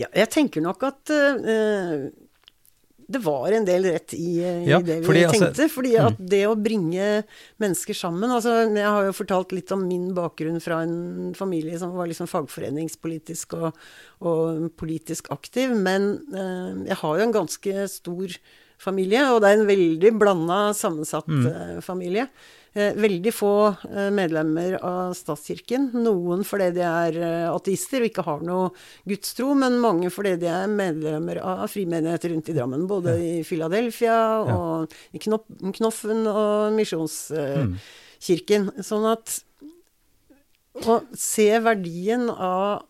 [0.00, 2.08] Ja, jeg tenker nok at uh,
[3.04, 5.68] det var en del rett i, eh, Ja, i det vi fordi, altså- tenkte.
[5.70, 7.24] fordi at det å bringe
[7.60, 11.92] mennesker sammen altså Jeg har jo fortalt litt om min bakgrunn fra en familie som
[11.92, 13.76] var liksom fagforeningspolitisk og,
[14.22, 15.76] og politisk aktiv.
[15.76, 18.28] Men eh, jeg har jo en ganske stor
[18.78, 22.28] familie, og det er en veldig blanda, sammensatt eh, familie.
[22.74, 23.52] Eh, veldig få
[23.86, 25.92] eh, medlemmer av statskirken.
[25.94, 28.72] Noen fordi de er eh, ateister og ikke har noe
[29.06, 32.88] gudstro, men mange fordi de er medlemmer av frimenigheter rundt i Drammen.
[32.90, 35.46] Både i Philadelphia og i Knopp,
[35.78, 38.72] Knoffen og Misjonskirken.
[38.82, 39.38] Sånn at
[40.90, 42.88] å se verdien av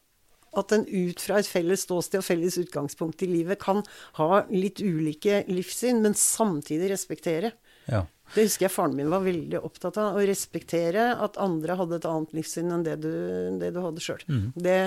[0.56, 3.84] at en ut fra et felles ståsted og felles utgangspunkt i livet kan
[4.16, 7.52] ha litt ulike livssyn, men samtidig respektere.
[7.90, 8.06] Ja.
[8.32, 10.16] Det husker jeg faren min var veldig opptatt av.
[10.16, 13.12] Å respektere at andre hadde et annet livssyn enn det du,
[13.60, 14.24] det du hadde sjøl.
[14.56, 14.78] Det,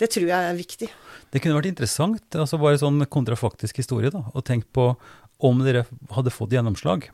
[0.00, 0.90] det tror jeg er viktig.
[1.30, 4.90] Det kunne vært interessant, altså bare sånn kontrafaktisk historie, da, å tenke på
[5.38, 5.84] om dere
[6.16, 7.10] hadde fått gjennomslag.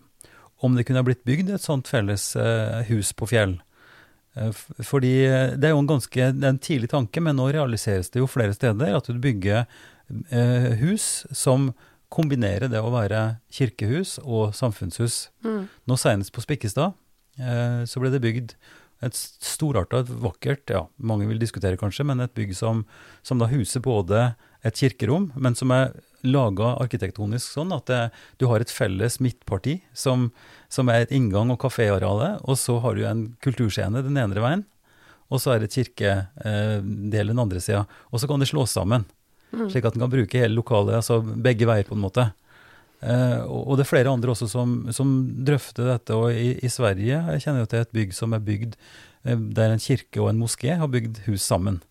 [0.65, 3.59] Om det kunne blitt bygd et sånt felles eh, hus på Fjell.
[4.35, 7.51] Eh, fordi eh, det er jo en ganske det er en tidlig tanke, men nå
[7.55, 9.65] realiseres det jo flere steder at du bygger
[10.31, 11.73] eh, hus som
[12.13, 15.29] kombinerer det å være kirkehus og samfunnshus.
[15.45, 16.95] Nå senest på Spikkestad
[17.41, 18.57] eh, så ble det bygd
[19.05, 22.85] et storarta, et vakkert, ja, mange vil diskutere kanskje, men et bygg som,
[23.27, 25.93] som da huser både et kirkerom, men som er
[26.25, 27.99] laga arkitektonisk sånn at det,
[28.41, 30.31] du har et felles midtparti som,
[30.73, 34.65] som er et inngang- og kaféareale, og så har du en kulturscene den ene veien,
[35.29, 37.85] og så er det kirkedelen kirkedel den andre sida.
[38.13, 39.07] Og så kan det slås sammen,
[39.73, 42.29] slik at en kan bruke hele lokalet, altså begge veier på en måte.
[43.05, 46.17] Eh, og og det er flere andre også som, som drøfter dette.
[46.17, 48.77] Og i, i Sverige jeg kjenner jo til et bygg som er bygd
[49.25, 51.83] eh, der en kirke og en moské har bygd hus sammen.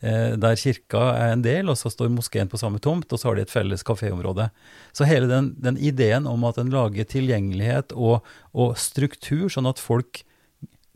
[0.00, 3.30] Eh, der kirka er en del, og så står moskeen på samme tomt, og så
[3.30, 4.50] har de et felles kaféområde.
[4.94, 9.82] Så hele den, den ideen om at en lager tilgjengelighet og, og struktur, sånn at
[9.82, 10.22] folk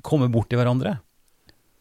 [0.07, 1.01] kommer bort til hverandre.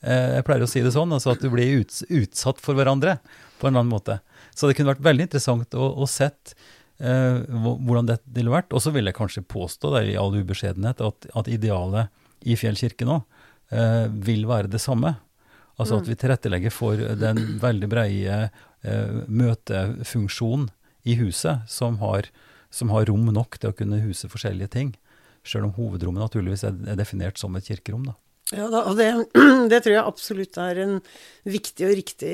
[0.02, 3.20] Eh, jeg pleier å si det sånn, altså at du blir uts utsatt for hverandre
[3.62, 4.20] på en eller annen måte.
[4.56, 6.56] Så det kunne vært veldig interessant å, å sett
[7.00, 8.74] eh, hvordan det ville vært.
[8.74, 12.80] Og så vil jeg kanskje påstå, da, i all ubeskjedenhet, at, at idealet i Fjell
[12.80, 13.22] kirke nå
[13.70, 15.16] eh, vil være det samme.
[15.82, 20.70] Altså at vi tilrettelegger for den veldig breie eh, møtefunksjonen
[21.10, 22.28] i huset, som har,
[22.70, 24.92] som har rom nok til å kunne huse forskjellige ting.
[25.42, 28.06] Sjøl om hovedrommet naturligvis er, er definert som et kirkerom.
[28.12, 28.18] da.
[28.50, 29.06] Ja, da, og det,
[29.72, 30.98] det tror jeg absolutt er en
[31.48, 32.32] viktig og riktig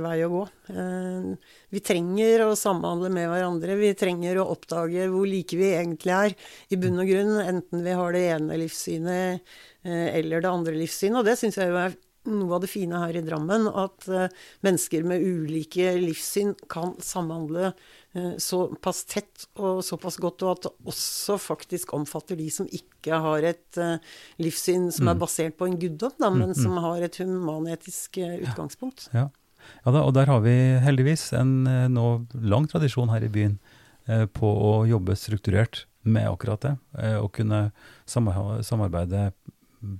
[0.00, 0.42] vei å gå.
[0.72, 3.76] Eh, vi trenger å samhandle med hverandre.
[3.76, 6.36] Vi trenger å oppdage hvor like vi egentlig er
[6.72, 9.42] i bunn og grunn, enten vi har det ene livssynet
[9.84, 11.20] eh, eller det andre livssynet.
[11.20, 14.32] Og det syns jeg er noe av det fine her i Drammen, at eh,
[14.64, 17.76] mennesker med ulike livssyn kan samhandle eh,
[18.40, 23.44] såpass tett og såpass godt, og at det også faktisk omfatter de som ikke har
[23.50, 23.98] et eh,
[24.42, 29.10] livssyn som er basert på en guddom, da, men som har et humanetisk eh, utgangspunkt.
[29.12, 29.28] Ja.
[29.84, 33.58] Ja da, og der har vi heldigvis en eh, nå lang tradisjon her i byen
[34.08, 36.74] eh, på å jobbe strukturert med akkurat det.
[36.98, 37.68] Eh, og kunne
[38.08, 39.30] samarbeide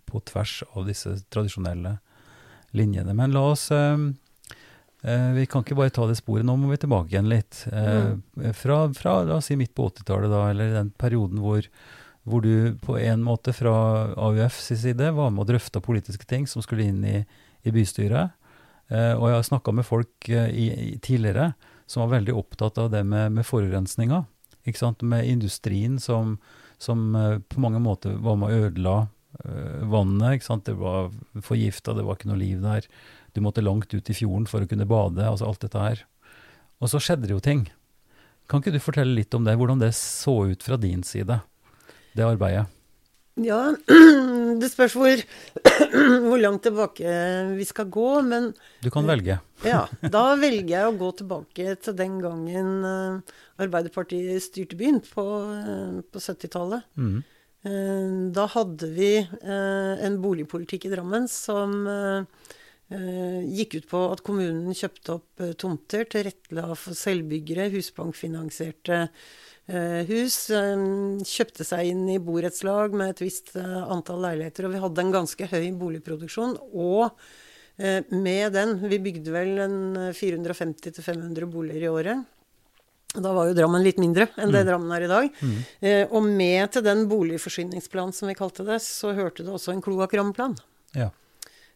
[0.09, 1.99] på tvers av disse tradisjonelle
[2.77, 3.15] linjene.
[3.17, 3.69] Men la oss
[4.99, 7.61] Vi kan ikke bare ta det sporet, nå må vi tilbake igjen litt.
[7.71, 8.51] Mm.
[8.57, 11.69] Fra, fra, la oss si midt på 80-tallet, da, eller den perioden hvor,
[12.27, 13.77] hvor du på en måte fra
[14.19, 17.21] AUFs side var med og drøfta politiske ting som skulle inn i,
[17.63, 18.35] i bystyret.
[18.89, 21.53] Eh, og jeg har snakka med folk eh, i, i, tidligere
[21.89, 24.25] som var veldig opptatt av det med, med forurensninga.
[25.01, 26.37] Med industrien som,
[26.81, 28.99] som eh, på mange måter var med å ødela
[29.87, 30.47] vannet.
[30.65, 31.13] Det var
[31.45, 32.87] forgifta, det var ikke noe liv der.
[33.39, 35.23] Du måtte langt ut i fjorden for å kunne bade.
[35.23, 36.01] altså alt dette her.
[36.83, 37.69] Og så skjedde det jo ting.
[38.51, 41.37] Kan ikke du fortelle litt om det, hvordan det så ut fra din side,
[42.19, 42.67] det arbeidet?
[43.39, 43.61] Ja,
[44.61, 45.23] det spørs hvor,
[46.27, 47.13] hvor, langt tilbake
[47.55, 48.51] vi skal gå, men
[48.83, 49.39] Du kan velge.
[49.69, 49.85] ja.
[50.03, 56.01] Da velger jeg å gå tilbake til den gangen uh, Arbeiderpartiet styrte byen, på, uh,
[56.03, 56.91] på 70-tallet.
[56.99, 57.19] Mm.
[57.69, 61.85] Uh, da hadde vi en boligpolitikk i Drammen som
[62.89, 69.03] gikk ut på at kommunen kjøpte opp tomter, tilrettela for selvbyggere, husbankfinansierte
[69.69, 70.37] Eh, hus.
[70.49, 70.85] Eh,
[71.29, 74.65] kjøpte seg inn i borettslag med et visst eh, antall leiligheter.
[74.65, 76.57] Og vi hadde en ganske høy boligproduksjon.
[76.73, 77.13] Og
[77.79, 79.53] med den Vi bygde vel
[80.11, 82.25] 450-500 boliger i året.
[83.15, 84.67] Da var jo Drammen litt mindre enn det mm.
[84.67, 85.29] Drammen er i dag.
[85.39, 85.61] Mm.
[85.87, 89.85] Eh, og med til den boligforsyningsplanen som vi kalte det, så hørte det også en
[89.85, 90.59] kloakkrammplan.
[90.99, 91.13] Ja.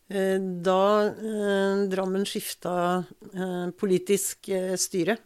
[0.09, 3.05] Eh, da eh, Drammen skifta
[3.79, 5.17] politisk styre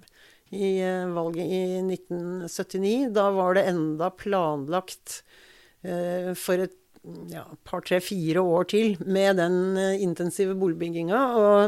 [0.51, 3.09] i eh, valget i 1979.
[3.15, 5.23] Da var det enda planlagt
[5.83, 6.77] eh, for et
[7.31, 11.21] ja, par, tre, fire år til med den eh, intensive boligbygginga.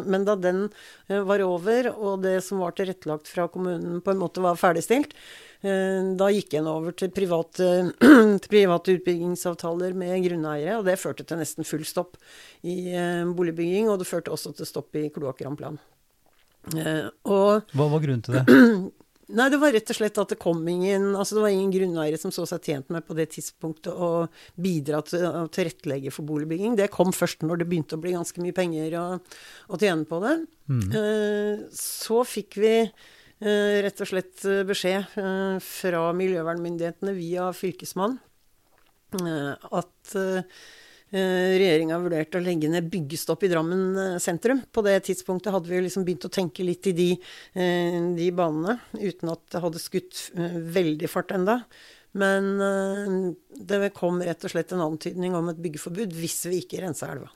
[0.06, 0.68] men da den
[1.08, 5.14] eh, var over, og det som var tilrettelagt fra kommunen på en måte var ferdigstilt,
[5.14, 7.68] eh, da gikk en over til private,
[8.42, 10.78] til private, utbyggingsavtaler med grunneiere.
[10.78, 12.18] Og det førte til nesten full stopp
[12.62, 15.80] i eh, boligbygging, og det førte også til stopp i kloakkramplan.
[16.76, 18.46] Eh, og, Hva var grunnen til det?
[19.28, 22.16] Nei, det var rett og slett at det kom ingen altså det var ingen grunneiere
[22.16, 24.24] som så seg tjent med på det tidspunktet å
[24.56, 26.78] bidra til å tilrettelegge for boligbygging.
[26.78, 29.04] Det kom først når det begynte å bli ganske mye penger å,
[29.68, 30.34] å tjene på det.
[30.72, 30.86] Mm.
[31.02, 35.12] Eh, så fikk vi eh, rett og slett beskjed
[35.62, 38.18] fra miljøvernmyndighetene via Fylkesmannen
[39.70, 40.16] at
[41.08, 44.60] Eh, regjeringa vurderte å legge ned byggestopp i Drammen eh, sentrum.
[44.68, 47.06] På det tidspunktet hadde vi liksom begynt å tenke litt i de,
[47.56, 50.26] eh, de banene, uten at det hadde skutt
[50.76, 51.62] veldig fart enda.
[52.18, 52.56] Men
[53.52, 57.28] det kom rett og slett en antydning om et byggeforbud hvis vi ikke rensa elva.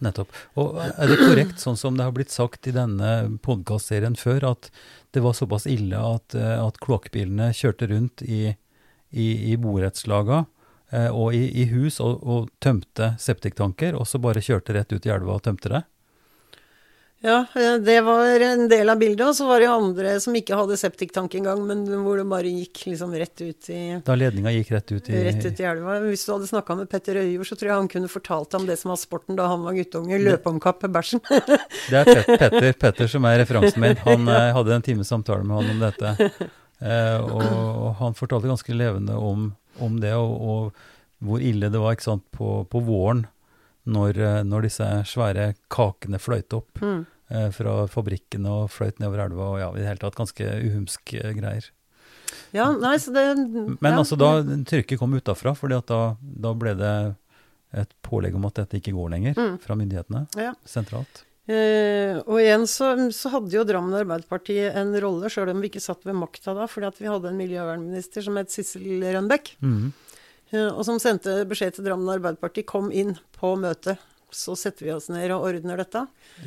[0.00, 0.32] Nettopp.
[0.60, 4.70] Og er det korrekt, sånn som det har blitt sagt i denne podkastserien før, at
[5.12, 8.54] det var såpass ille at, at kloakkbilene kjørte rundt i,
[9.10, 10.44] i, i borettslaga?
[10.90, 15.06] Eh, og i, i hus og, og, tømte septiktanker, og så bare kjørte rett ut
[15.06, 15.84] i elva og tømte det?
[17.22, 19.26] Ja, eh, det var en del av bildet.
[19.28, 22.52] Og så var det jo andre som ikke hadde septiktank engang, men hvor det bare
[22.52, 25.98] gikk liksom rett ut i Da ledninga gikk rett ut i Rett ut i elva.
[26.06, 28.78] Hvis du hadde snakka med Petter Øyjord, så tror jeg han kunne fortalt om det
[28.80, 30.22] som var sporten da han var guttunge.
[30.24, 31.24] Løpeomkapp med bæsjen.
[31.90, 34.00] det er Petter, Petter som er referansen min.
[34.08, 34.40] Han ja.
[34.56, 36.50] hadde en times samtale med han om dette.
[36.80, 40.86] Eh, og han fortalte ganske levende om om det, og, og,
[41.20, 43.26] hvor ille det var ikke sant, på, på våren
[43.88, 47.00] når, eh, når, disse svære kakene fløyt opp mm.
[47.32, 49.48] eh, fra fabrikkene og fløyt nedover elva.
[49.54, 51.70] og ja, i det hele tatt ganske uhumsk greier.
[52.54, 53.24] Ja, nei, så det...
[53.36, 53.96] Men ja.
[53.98, 54.38] altså, da
[54.68, 56.94] trykket kom utafra, for da, da ble det
[57.80, 59.58] et pålegg om at dette ikke går lenger mm.
[59.62, 60.54] fra myndighetene ja.
[60.66, 61.24] sentralt.
[61.50, 65.82] Eh, og igjen så, så, hadde jo Drammen Arbeiderparti en rolle, sjøl om vi ikke
[65.82, 69.54] satt ved makta da, fordi at vi hadde en miljøvernminister som het Sissel Rønbeck.
[69.64, 69.90] Mm.
[70.50, 74.00] Uh, og som sendte beskjed til Drammen Arbeiderparti kom inn på møtet
[74.32, 76.02] så setter vi oss ned og ordner dette.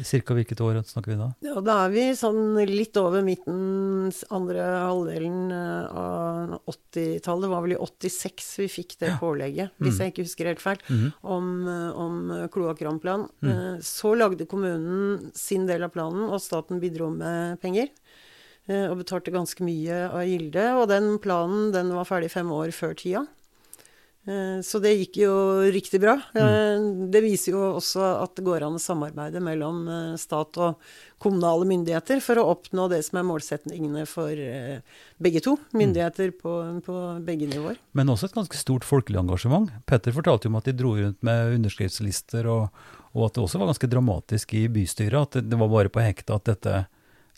[0.07, 1.29] Cirka hvilket år snakker vi da?
[1.45, 7.45] Ja, Da er vi sånn litt over midten, andre halvdelen eh, av 80-tallet.
[7.45, 10.01] Det var vel i 86 vi fikk det pålegget, hvis mm.
[10.03, 11.07] jeg ikke husker helt feil, mm.
[11.35, 12.19] om, eh, om
[12.53, 13.27] kloakkranplan.
[13.43, 13.53] Mm.
[13.53, 17.91] Eh, så lagde kommunen sin del av planen, og staten bidro med penger.
[18.63, 20.61] Og betalte ganske mye av gilde.
[20.79, 23.25] Og den planen den var ferdig fem år før tida.
[24.23, 25.33] Eh, så det gikk jo
[25.73, 26.15] riktig bra.
[26.35, 27.09] Mm.
[27.11, 30.79] Det viser jo også at det går an å samarbeide mellom eh, stat og
[31.23, 34.39] kommunale myndigheter for å oppnå det som er målsettingene for
[35.23, 35.57] begge to.
[35.71, 35.77] Mm.
[35.81, 37.77] Myndigheter på, på begge nivåer.
[37.95, 39.71] Men også et ganske stort folkelig engasjement.
[39.87, 42.83] Petter fortalte jo om at de dro rundt med underskriftslister, og,
[43.15, 45.19] og at det også var ganske dramatisk i bystyret.
[45.19, 46.85] At det, det var bare på hekta at dette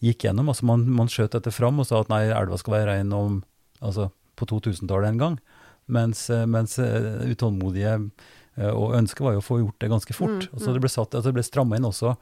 [0.05, 0.49] gikk gjennom.
[0.49, 3.41] Altså man, man skjøt dette fram og sa at nei, elva skal være rein om
[3.85, 5.37] altså på 2000-tallet en gang.
[5.85, 10.17] Mens, eh, mens eh, utålmodige eh, og ønsket var jo å få gjort det ganske
[10.17, 10.47] fort.
[10.47, 10.63] Mm, mm.
[10.63, 12.15] Så det ble, satt, altså det ble stramma inn også.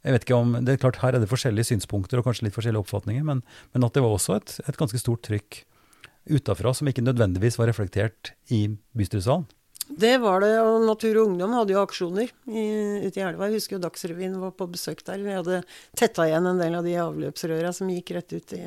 [0.00, 2.56] Jeg vet ikke om, det er klart Her er det forskjellige synspunkter og kanskje litt
[2.56, 3.42] forskjellige oppfatninger, men,
[3.74, 5.64] men at det var også et, et ganske stort trykk
[6.30, 9.48] utafra som ikke nødvendigvis var reflektert i bystyresalen.
[9.90, 12.64] Det var det, og Natur og Ungdom hadde jo aksjoner i,
[13.02, 13.48] ute i elva.
[13.48, 15.18] Jeg husker jo Dagsrevyen var på besøk der.
[15.24, 15.62] Vi hadde
[15.98, 18.60] tetta igjen en del av de avløpsrøra som gikk rett ut i,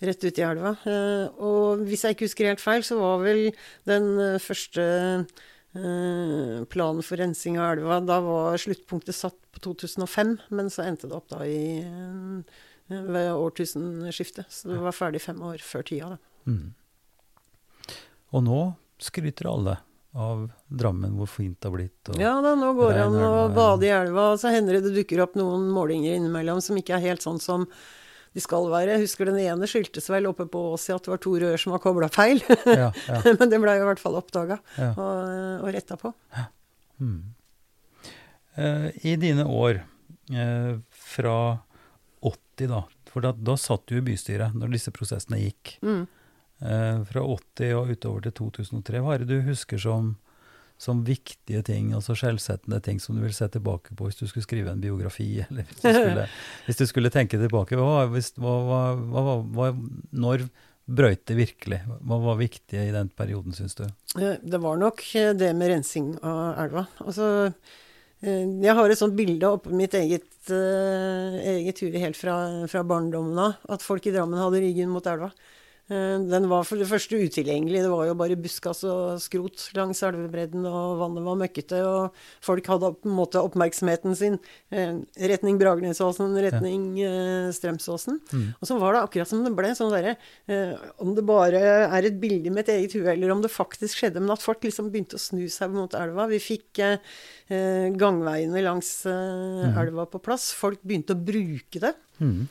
[0.00, 0.74] rett ut i elva.
[0.86, 3.48] Eh, og hvis jeg ikke husker helt feil, så var vel
[3.88, 4.84] den eh, første
[5.24, 11.10] eh, planen for rensing av elva Da var sluttpunktet satt på 2005, men så endte
[11.10, 11.60] det opp da i
[12.88, 14.48] ved årtusenskiftet.
[14.48, 16.14] Så det var ferdig fem år før tida.
[16.14, 16.48] Da.
[16.48, 17.98] Mm.
[18.32, 18.60] Og nå
[19.02, 19.76] skryter alle
[20.18, 22.10] av Drammen, hvor fint det har blitt.
[22.18, 24.32] ja da, nå går det an å bade i elva.
[24.32, 27.40] Og så hender det det dukker opp noen målinger innimellom som ikke er helt sånn
[27.42, 27.68] som
[28.38, 28.94] de skal være.
[28.94, 31.58] Jeg husker den ene skyldtes vel oppe på Ås i at det var to rør
[31.60, 32.42] som var kobla feil.
[32.66, 33.20] Ja, ja.
[33.40, 34.92] Men det blei i hvert fall oppdaga ja.
[34.92, 36.12] og, og retta på.
[36.98, 37.34] Hmm.
[38.58, 39.82] Uh, I dine år
[40.34, 41.38] uh, fra
[42.26, 45.76] 80, da, for da, da satt du i bystyret når disse prosessene gikk.
[45.86, 46.06] Mm.
[46.58, 50.16] Uh, fra 80 og utover til 2003, hva er det du husker som
[50.78, 54.46] som viktige ting, altså skjellsettende ting som du vil se tilbake på hvis du skulle
[54.46, 56.28] skrive en biografi, eller hvis du skulle,
[56.68, 57.78] hvis du skulle tenke tilbake.
[57.78, 59.72] Hva, hvis, hva, hva,
[60.14, 60.46] når
[60.88, 61.82] brøyt det virkelig?
[61.98, 63.84] Hva var viktig i den perioden, syns du?
[64.14, 66.86] Det var nok eh, det med rensing av elva.
[67.02, 67.28] Altså,
[68.22, 72.38] eh, jeg har et sånt bilde oppe mitt eget, eget hue helt fra,
[72.70, 75.34] fra barndommen av, at folk i Drammen hadde ryggen mot elva.
[75.88, 77.80] Eh, den var for det første utilgjengelig.
[77.84, 82.68] Det var jo bare buskas og skrot langs elvebredden, og vannet var møkkete, og folk
[82.68, 84.36] hadde på en måte oppmerksomheten sin
[84.68, 85.00] eh,
[85.32, 87.08] retning Bragernesåsen, retning ja.
[87.08, 88.20] Eh, Strømsåsen.
[88.28, 88.46] Mm.
[88.60, 90.16] Og så var det akkurat som det ble sånn derre
[91.00, 94.20] Om det bare er et bilde med et eget hue, eller om det faktisk skjedde,
[94.20, 96.28] men at folk liksom begynte å snu seg mot elva.
[96.30, 96.82] Vi fikk
[97.48, 99.78] gangveiene langs mm.
[99.80, 100.50] elva på plass.
[100.56, 101.94] Folk begynte å bruke det.
[102.20, 102.48] Mm.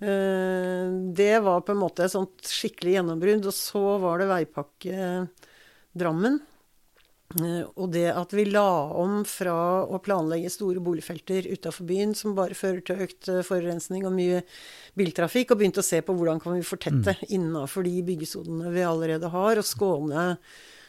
[0.00, 3.50] Eh, det var på en måte et sånt skikkelig gjennombrudd.
[3.50, 5.10] Og så var det Veipakke
[5.96, 6.40] Drammen.
[7.38, 12.34] Eh, og det at vi la om fra å planlegge store boligfelter utafor byen, som
[12.38, 14.42] bare fører til økt eh, forurensning og mye
[14.98, 17.30] biltrafikk, og begynte å se på hvordan kan vi fortette mm.
[17.36, 20.26] innafor de byggesonene vi allerede har, og skåne,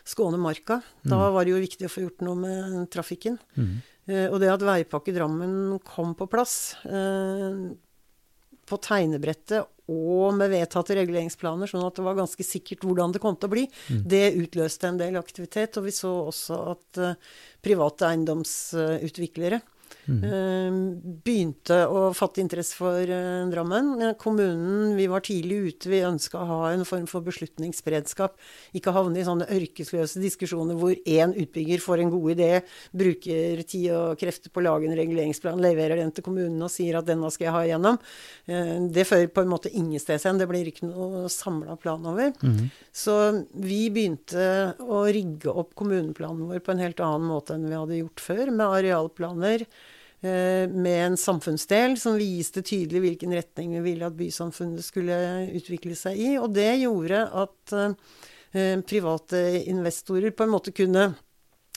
[0.08, 0.82] skåne marka.
[1.04, 1.32] Da mm.
[1.36, 3.38] var det jo viktig å få gjort noe med trafikken.
[3.60, 3.80] Mm.
[4.32, 6.74] Og det at Veipakke Drammen kom på plass
[8.70, 13.36] på tegnebrettet og med vedtatte reguleringsplaner, sånn at det var ganske sikkert hvordan det kom
[13.36, 13.66] til å bli.
[13.92, 14.02] Mm.
[14.14, 19.60] Det utløste en del aktivitet, og vi så også at uh, private eiendomsutviklere
[20.10, 20.24] Mm.
[20.26, 20.80] Ehm,
[21.24, 24.16] begynte å fatte interesse for uh, Drammen.
[24.22, 25.92] Kommunen, vi var tidlig ute.
[25.92, 28.38] Vi ønska å ha en form for beslutningsberedskap.
[28.78, 32.50] Ikke havne i sånne ørkesløse diskusjoner hvor én utbygger får en god idé,
[32.98, 36.98] bruker tid og krefter på å lage en reguleringsplan, leverer den til kommunen og sier
[37.00, 38.02] at denne skal jeg ha igjennom.
[38.50, 40.42] Uh, det fører på en måte ingensteds hen.
[40.42, 42.34] Det blir ikke noe samla plan over.
[42.42, 42.70] Mm.
[42.96, 43.18] Så
[43.54, 48.00] vi begynte å rigge opp kommuneplanen vår på en helt annen måte enn vi hadde
[48.02, 49.68] gjort før, med arealplaner.
[50.22, 55.16] Eh, med en samfunnsdel som viste tydelig hvilken retning vi ville at bysamfunnet skulle
[55.58, 56.36] utvikle seg i.
[56.38, 61.08] Og det gjorde at eh, private investorer på en måte kunne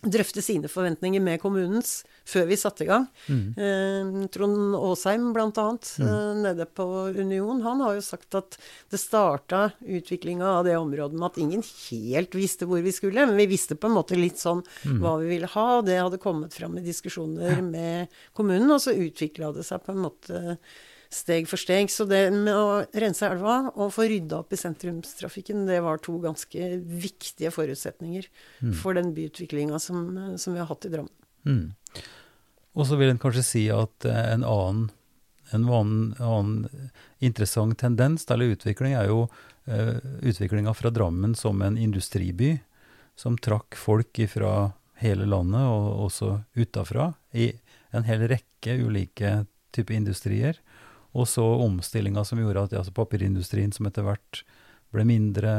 [0.05, 3.07] drøfte sine forventninger med kommunens før vi satte i gang.
[3.29, 3.45] Mm.
[3.57, 6.07] Eh, Trond Aasheim, bl.a., mm.
[6.07, 6.87] eh, nede på
[7.17, 8.59] Union, han har jo sagt at
[8.93, 13.39] det starta utviklinga av det området med at ingen helt visste hvor vi skulle, men
[13.41, 14.99] vi visste på en måte litt sånn mm.
[15.03, 17.63] hva vi ville ha, og det hadde kommet fram i diskusjoner ja.
[17.65, 20.59] med kommunen, og så utvikla det seg på en måte
[21.15, 21.91] steg for steg.
[21.93, 26.17] Så det med å rense elva og få rydda opp i sentrumstrafikken, det var to
[26.23, 28.29] ganske viktige forutsetninger
[28.61, 28.75] mm.
[28.81, 30.05] for den byutviklinga som,
[30.41, 31.15] som, vi har hatt i Drammen.
[31.45, 32.05] Mm.
[32.75, 34.87] Og så vil en kanskje si at eh, en annen,
[35.55, 39.27] en annen, annen interessant tendens eller utvikling er jo
[39.71, 42.57] uh, utviklinga fra Drammen som en industriby,
[43.15, 47.53] som trakk folk fra hele landet, og også utafra, i
[47.95, 50.59] en hel rekke ulike typer industrier.
[51.15, 54.43] Og så omstillinga som gjorde at altså papirindustrien, som etter hvert
[54.95, 55.55] ble mindre,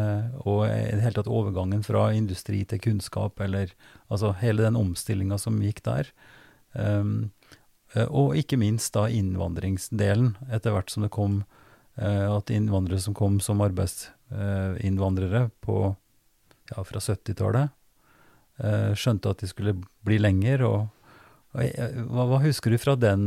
[0.48, 3.72] og i det hele tatt overgangen fra industri til kunnskap, eller
[4.08, 6.12] altså hele den omstillinga som gikk der.
[6.76, 7.32] Um,
[7.96, 11.44] og ikke minst da innvandringsdelen, etter hvert som det kom
[12.00, 15.78] uh, at innvandrere som kom som arbeidsinnvandrere på
[16.72, 17.72] ja, fra 70-tallet,
[18.64, 19.78] uh, skjønte at de skulle
[20.08, 20.66] bli lenger.
[20.68, 20.80] og
[21.56, 23.22] hva, hva, husker du fra den,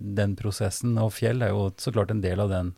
[0.00, 0.98] den, prosessen?
[1.00, 2.68] Og Fjell er jo så klart en del av den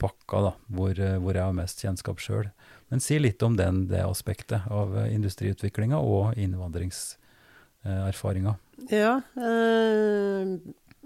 [0.00, 2.46] pakka, da, hvor, hvor jeg har mest kjennskap sjøl.
[2.90, 8.52] Men si litt om den, det aspektet av industriutviklinga og innvandringserfaringa.
[8.90, 10.58] Ja, øh,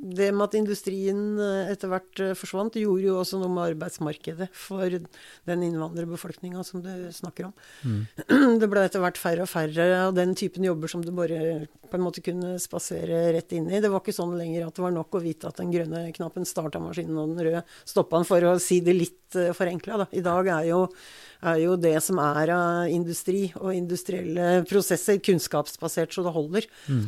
[0.04, 4.50] det med at industrien eh, etter hvert eh, forsvant, gjorde jo også noe med arbeidsmarkedet
[4.52, 7.54] for den innvandrerbefolkninga som du snakker om.
[7.84, 8.02] Mm.
[8.60, 11.96] Det ble etter hvert færre og færre av den typen jobber som du bare på
[11.96, 13.80] en måte kunne spasere rett inn i.
[13.80, 16.48] Det var ikke sånn lenger at det var nok å vite at den grønne knappen
[16.48, 20.08] starta maskinen og den røde stoppa den, for å si det litt uh, forenkla.
[20.12, 20.80] I dag er jo,
[21.46, 26.68] er jo det som er av industri og industrielle prosesser, kunnskapsbasert så det holder.
[26.90, 27.06] Mm.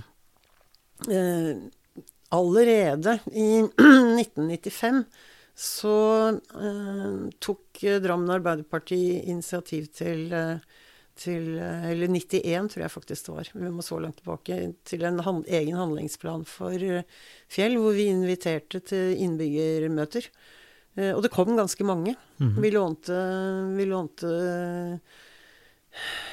[2.35, 3.61] Allerede i
[4.21, 5.05] 1995
[5.57, 10.59] så eh, tok Drammen Arbeiderparti initiativ til, eh,
[11.17, 13.51] til eh, Eller 91, tror jeg faktisk det var.
[13.55, 14.59] Vi må så langt tilbake.
[14.85, 17.09] Til en hand, egen handlingsplan for eh,
[17.49, 20.29] Fjell, hvor vi inviterte til innbyggermøter.
[20.97, 22.17] Eh, og det kom ganske mange.
[22.37, 22.61] Mm -hmm.
[22.61, 23.17] Vi lånte,
[23.77, 25.01] vi lånte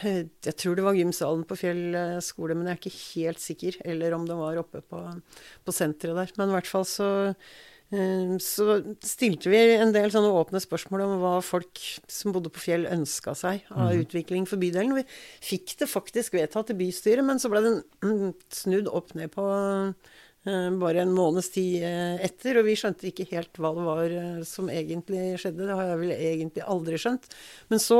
[0.03, 3.78] jeg tror det var gymsalen på Fjell eh, skole, men jeg er ikke helt sikker.
[3.93, 5.03] Eller om det var oppe på,
[5.64, 6.34] på senteret der.
[6.39, 7.09] Men i hvert fall så,
[7.93, 12.66] eh, så stilte vi en del sånne åpne spørsmål om hva folk som bodde på
[12.66, 14.03] Fjell, ønska seg av mm.
[14.05, 14.97] utvikling for bydelen.
[14.99, 15.07] Vi
[15.53, 18.30] fikk det faktisk vedtatt i bystyret, men så ble mm,
[18.64, 20.14] snudd opp ned på Eh,
[20.80, 24.41] bare en måneds tid eh, etter, og vi skjønte ikke helt hva det var eh,
[24.48, 25.70] som egentlig skjedde.
[25.70, 27.30] Det har jeg vel egentlig aldri skjønt.
[27.72, 28.00] Men så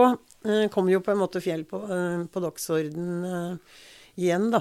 [0.74, 1.78] kom jo på en måte Fjell på,
[2.28, 3.22] på dagsorden
[4.20, 4.60] igjen, da.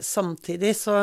[0.00, 0.94] Samtidig så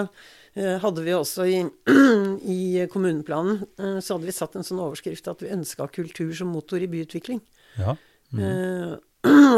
[0.82, 1.60] hadde vi også i,
[2.58, 6.82] i kommuneplanen så hadde vi satt en sånn overskrift at vi ønska kultur som motor
[6.82, 7.44] i byutvikling.
[7.78, 7.94] Ja.
[8.34, 8.98] Mm.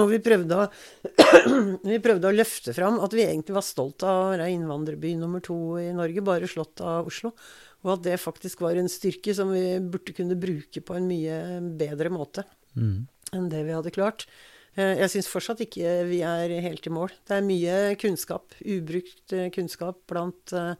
[0.02, 0.68] Og vi prøvde, å,
[1.92, 5.44] vi prøvde å løfte fram at vi egentlig var stolt av å være innvandrerby nummer
[5.46, 7.34] to i Norge, bare slått av Oslo.
[7.86, 11.60] Og at det faktisk var en styrke som vi burde kunne bruke på en mye
[11.80, 12.44] bedre måte
[12.76, 12.96] mm.
[13.38, 14.28] enn det vi hadde klart.
[14.76, 17.14] Eh, jeg syns fortsatt ikke vi er helt i mål.
[17.28, 20.76] Det er mye kunnskap, ubrukt eh, kunnskap blant uh,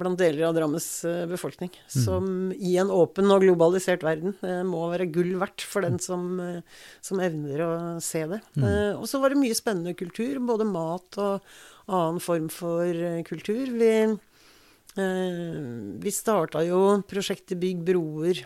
[0.00, 0.86] blant deler av Drammens
[1.28, 1.52] befolkning.
[1.52, 1.70] befolkning.
[1.70, 2.04] Mm.
[2.04, 6.40] Som i en åpen og globalisert verden eh, må være gull verdt for den som,
[6.40, 6.62] eh,
[7.00, 8.40] som evner å se det.
[8.56, 8.98] Mm.
[9.00, 11.42] Og så var det mye spennende kultur, både mat og
[11.88, 13.66] annen form for kultur.
[13.66, 13.94] Vi,
[16.02, 18.44] vi starta jo prosjektet Bygg broer,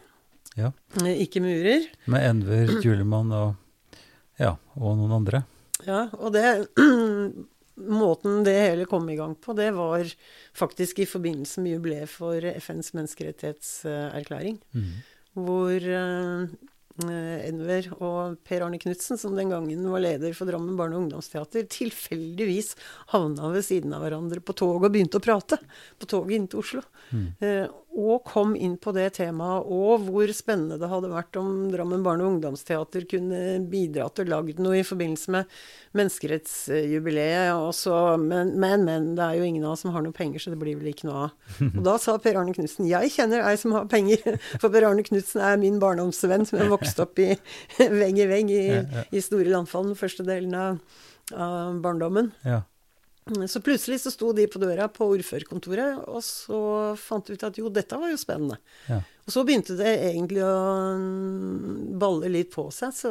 [0.57, 0.71] ja.
[1.13, 1.85] ikke murer.
[2.07, 4.01] Med Enver Julemann og,
[4.41, 5.45] ja, og noen andre.
[5.85, 6.47] Ja, og det
[7.77, 10.09] måten det hele kom i gang på, det var
[10.57, 14.59] faktisk i forbindelse med jubileet for FNs menneskerettighetserklæring.
[14.77, 14.95] Mm.
[15.37, 15.91] Hvor
[16.97, 21.67] Enver og Per Arne Knutsen, som den gangen var leder for Drammen barne- og ungdomsteater,
[21.69, 22.73] tilfeldigvis
[23.13, 25.59] havna ved siden av hverandre på toget og begynte å prate.
[26.01, 26.83] På toget inn til Oslo.
[27.13, 27.27] Mm.
[27.97, 32.27] Og kom inn på det temaet, og hvor spennende det hadde vært om Drammen barne-
[32.27, 33.41] og ungdomsteater kunne
[33.73, 35.49] bidra til å lage noe i forbindelse med
[35.97, 37.57] menneskerettsjubileet.
[38.21, 40.61] Men, men, men, det er jo ingen av oss som har noe penger, så det
[40.61, 41.31] blir vel ikke noe av.
[41.71, 45.07] Og da sa Per Arne Knutsen jeg kjenner ei som har penger, for Per Arne
[45.07, 47.33] Knutsen er min barndomsvenn som jeg vokste opp i
[48.03, 48.65] vegg i vegg i,
[49.09, 50.81] i Store Landfall den første delen av,
[51.33, 52.35] av barndommen.
[52.45, 52.67] Ja.
[53.27, 56.59] Så plutselig så sto de på døra på ordførerkontoret, og så
[57.01, 58.61] fant vi ut at jo, dette var jo spennende.
[58.87, 59.01] Ja.
[59.27, 60.53] Og så begynte det egentlig å
[61.99, 62.95] balle litt på seg.
[62.95, 63.11] Så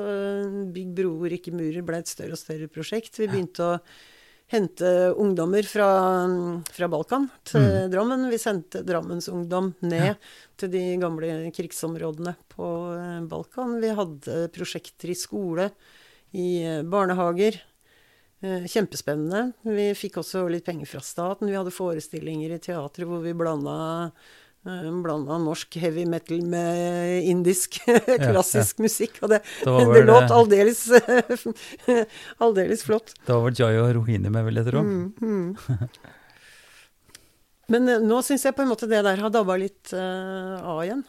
[0.71, 3.19] Bygg broer, ikke murer ble et større og større prosjekt.
[3.19, 3.75] Vi begynte ja.
[3.75, 5.89] å hente ungdommer fra,
[6.71, 7.91] fra Balkan til mm.
[7.91, 8.25] Drammen.
[8.31, 10.17] Vi sendte Drammens ungdom ned ja.
[10.55, 13.81] til de gamle krigsområdene på eh, Balkan.
[13.83, 15.73] Vi hadde prosjekter i skole,
[16.31, 17.59] i eh, barnehager.
[18.43, 19.53] Eh, kjempespennende.
[19.63, 21.47] Vi fikk også litt penger fra staten.
[21.49, 23.75] Vi hadde forestillinger i teatret hvor vi blanda
[24.67, 28.87] eh, blanda norsk heavy metal med indisk klassisk ja, ja.
[28.87, 29.21] musikk.
[29.23, 30.83] Og det, det låt aldeles,
[32.43, 33.15] aldeles flott.
[33.25, 34.83] Da var Jay og Rohini med, vil jeg tro.
[34.83, 35.81] Mm, mm.
[37.71, 40.83] Men eh, nå syns jeg på en måte det der har dabba litt uh, av
[40.83, 41.05] igjen.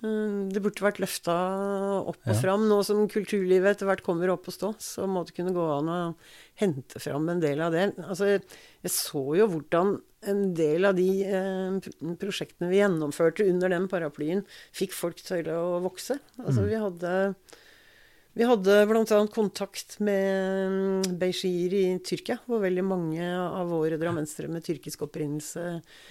[0.00, 1.34] Mm, det burde vært løfta
[2.08, 2.36] opp og ja.
[2.40, 2.66] fram.
[2.70, 5.90] Nå som kulturlivet etter hvert kommer opp og stå, så må det kunne gå an
[5.92, 5.98] å
[6.60, 7.90] hente fram en del av det.
[8.06, 9.98] Altså, jeg så jo hvordan
[10.30, 11.90] en del av de eh,
[12.20, 14.44] prosjektene vi gjennomførte under den paraplyen,
[14.76, 16.18] fikk folk til å vokse.
[16.42, 16.68] Altså, mm.
[16.68, 17.14] vi hadde
[18.38, 19.20] Vi hadde bl.a.
[19.34, 25.64] kontakt med mm, Beishir i Tyrkia, hvor veldig mange av våre drammensere med tyrkisk opprinnelse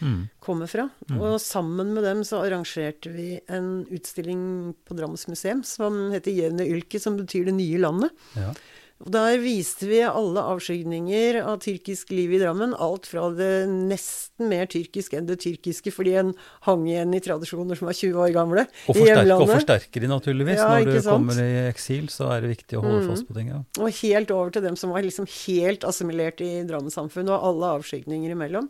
[0.04, 0.18] mm.
[0.44, 0.90] kommer fra.
[1.08, 1.16] Mm.
[1.16, 4.42] Og sammen med dem så arrangerte vi en utstilling
[4.84, 8.28] på Drammens museum som heter Jevne Ylke, som betyr det nye landet.
[8.36, 8.52] Ja.
[9.00, 12.74] Der viste vi alle avskygninger av tyrkisk liv i Drammen.
[12.76, 16.34] Alt fra det nesten mer tyrkisk enn det tyrkiske, fordi en
[16.68, 19.46] hang igjen i tradisjoner som var 20 år gamle og i hjemlandet.
[19.46, 20.60] Og forsterker de naturligvis.
[20.60, 21.14] Ja, Når du sant?
[21.14, 23.12] kommer i eksil, så er det viktig å holde mm.
[23.14, 23.54] fast på ting.
[23.54, 23.62] Ja.
[23.80, 28.36] Og helt over til dem som var liksom helt assimilert i Drammen-samfunnet, og alle avskygninger
[28.36, 28.68] imellom.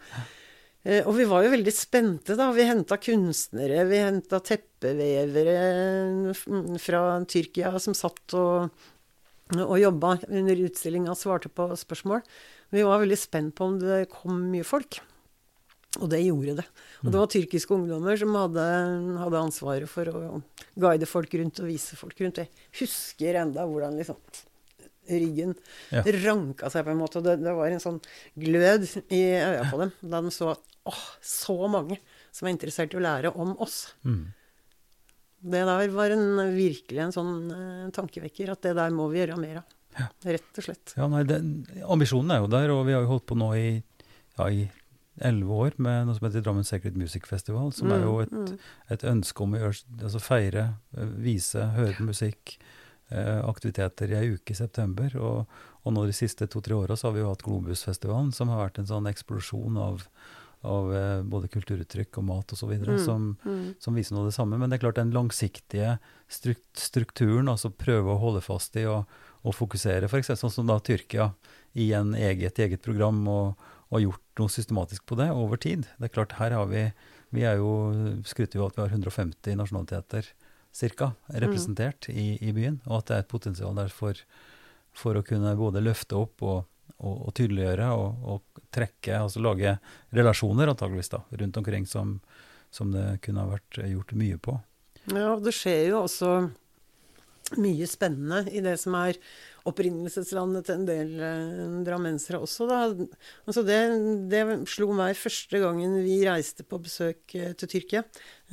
[0.86, 2.52] Eh, og vi var jo veldig spente, da.
[2.54, 5.58] Vi henta kunstnere, vi henta teppevevere
[6.86, 8.70] fra Tyrkia som satt og
[9.58, 12.22] og jobba under utstillinga og svarte på spørsmål.
[12.76, 15.00] Vi var veldig spent på om det kom mye folk.
[15.98, 16.66] Og det gjorde det.
[17.02, 18.66] Og det var tyrkiske ungdommer som hadde,
[19.24, 20.42] hadde ansvaret for å
[20.78, 22.44] guide folk rundt og vise folk rundt.
[22.44, 24.20] Jeg husker enda hvordan liksom
[25.10, 25.56] ryggen
[25.90, 26.04] ja.
[26.28, 27.24] ranka seg på en måte.
[27.26, 27.98] Det, det var en sånn
[28.38, 31.98] glød i øya på dem da de så åh, så mange
[32.30, 33.88] som er interessert i å lære om oss.
[34.06, 34.28] Mm.
[35.40, 39.40] Det der var en, virkelig en sånn eh, tankevekker, at det der må vi gjøre
[39.40, 39.76] mer av.
[40.00, 40.08] Ja.
[40.36, 40.94] Rett og slett.
[40.98, 41.40] Ja, nei, det,
[41.90, 44.50] Ambisjonen er jo der, og vi har jo holdt på nå i ja,
[45.30, 48.36] elleve år med noe som heter Drammen Sacred Music Festival, som mm, er jo et,
[48.36, 48.68] mm.
[48.96, 50.66] et, ønske om å gjøre, altså feire,
[50.96, 52.56] eh, vise, høre musikk,
[53.10, 55.16] eh, aktiviteter i ei uke i september.
[55.20, 58.64] Og, og nå de siste to-tre åra så har vi jo hatt Globusfestivalen, som har
[58.66, 60.06] vært en sånn eksplosjon av
[60.68, 62.74] av eh, både kulturuttrykk og mat osv.
[62.74, 63.66] Mm, som, mm.
[63.80, 64.60] som viser noe av det samme.
[64.60, 65.98] Men det er klart den langsiktige
[66.28, 69.08] strukturen, altså prøve å holde fast i og,
[69.48, 70.34] og fokusere, f.eks.
[70.40, 71.32] sånn som da Tyrkia
[71.80, 75.88] i en eget, eget program og, og, gjort noe systematisk på det over tid.
[75.98, 76.90] Det er klart, her har vi
[77.30, 77.94] Vi er jo
[78.26, 80.26] skryter jo at vi har 150 nasjonaliteter
[80.98, 81.12] ca.
[81.30, 82.16] representert mm.
[82.18, 84.18] i, i, byen, og at det er et potensial der for,
[84.98, 86.66] for å kunne både løfte opp og
[86.98, 89.72] å, å tydeliggjøre og, og, trekke, altså lage
[90.14, 92.20] relasjoner antageligvis da, rundt omkring som,
[92.70, 94.54] som, det kunne ha vært gjort mye på.
[95.10, 96.34] Ja, det skjer jo også
[97.58, 99.18] mye spennende i det som er
[99.70, 102.80] opprinnelseslandet til en del eh, drammensere også, da.
[103.50, 103.80] Altså det,
[104.32, 108.04] det, slo meg første gangen vi reiste på besøk eh, til Tyrkia,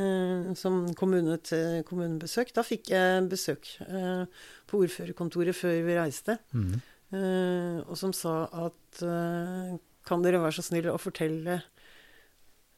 [0.01, 2.53] eh, som kommune til kommunebesøk.
[2.57, 4.26] Da fikk jeg besøk eh,
[4.66, 6.41] på ordførerkontoret før vi reiste.
[6.57, 6.80] Mm.
[7.14, 9.76] Uh, og som sa at uh,
[10.07, 11.61] kan dere være så snill å fortelle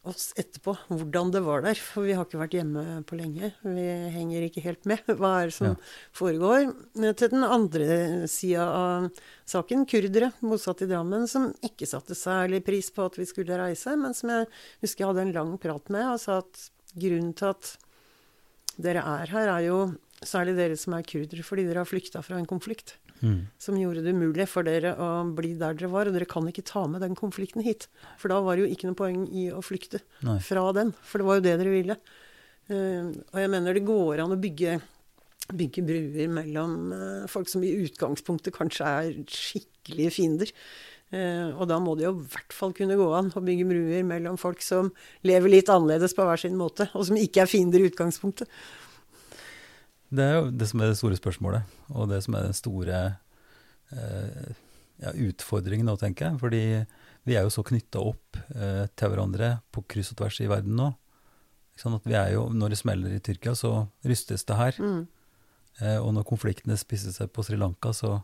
[0.09, 1.79] oss etterpå hvordan det var der?
[1.81, 3.51] For vi har ikke vært hjemme på lenge.
[3.65, 5.03] Vi henger ikke helt med.
[5.21, 5.75] Hva er det som ja.
[6.17, 6.69] foregår?
[6.95, 7.99] Til den andre
[8.31, 9.09] sida av
[9.49, 13.97] saken, kurdere bosatt i Drammen, som ikke satte særlig pris på at vi skulle reise,
[14.01, 14.49] men som jeg
[14.85, 17.75] husker jeg hadde en lang prat med, og sa at grunnen til at
[18.79, 19.79] dere er her, er jo
[20.25, 23.39] særlig dere som er kurdere, fordi dere har flykta fra en konflikt mm.
[23.61, 26.09] som gjorde det umulig for dere å bli der dere var.
[26.09, 27.89] Og dere kan ikke ta med den konflikten hit.
[28.21, 30.39] For da var det jo ikke noe poeng i å flykte Nei.
[30.45, 30.95] fra den.
[31.03, 31.99] For det var jo det dere ville.
[32.69, 34.77] Uh, og jeg mener det går an å bygge,
[35.57, 40.53] bygge bruer mellom uh, folk som i utgangspunktet kanskje er skikkelige fiender.
[41.09, 44.05] Uh, og da må det jo i hvert fall kunne gå an å bygge bruer
[44.05, 44.91] mellom folk som
[45.25, 48.53] lever litt annerledes på hver sin måte, og som ikke er fiender i utgangspunktet.
[50.09, 53.01] Det er jo det som er det store spørsmålet, og det som er den store
[53.93, 54.55] eh,
[55.03, 56.41] ja, utfordringen nå, tenker jeg.
[56.41, 56.63] Fordi
[57.29, 60.79] vi er jo så knytta opp eh, til hverandre på kryss og tvers i verden
[60.79, 60.89] nå.
[61.79, 64.81] Sånn at vi er jo, Når det smeller i Tyrkia, så rystes det her.
[64.81, 65.05] Mm.
[65.79, 68.17] Eh, og når konfliktene spisser seg på Sri Lanka, så,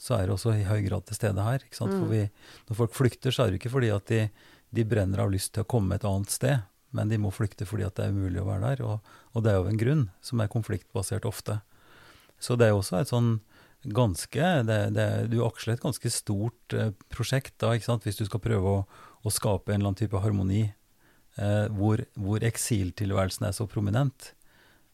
[0.00, 1.66] så er det også i høy grad til stede her.
[1.66, 1.76] Mm.
[1.98, 2.24] For vi,
[2.70, 4.22] Når folk flykter, så er det ikke fordi at de,
[4.70, 6.62] de brenner av lyst til å komme et annet sted
[6.96, 8.84] men de må flykte fordi at det er umulig å være der.
[8.86, 11.60] Og, og det er jo en grunn, som er konfliktbasert ofte.
[12.40, 13.38] Så det er jo også et sånn
[13.84, 18.74] ganske det, det, Du aksler et ganske stort eh, prosjekt da, hvis du skal prøve
[18.74, 18.82] å,
[19.24, 24.32] å skape en eller annen type harmoni eh, hvor, hvor eksiltilværelsen er så prominent.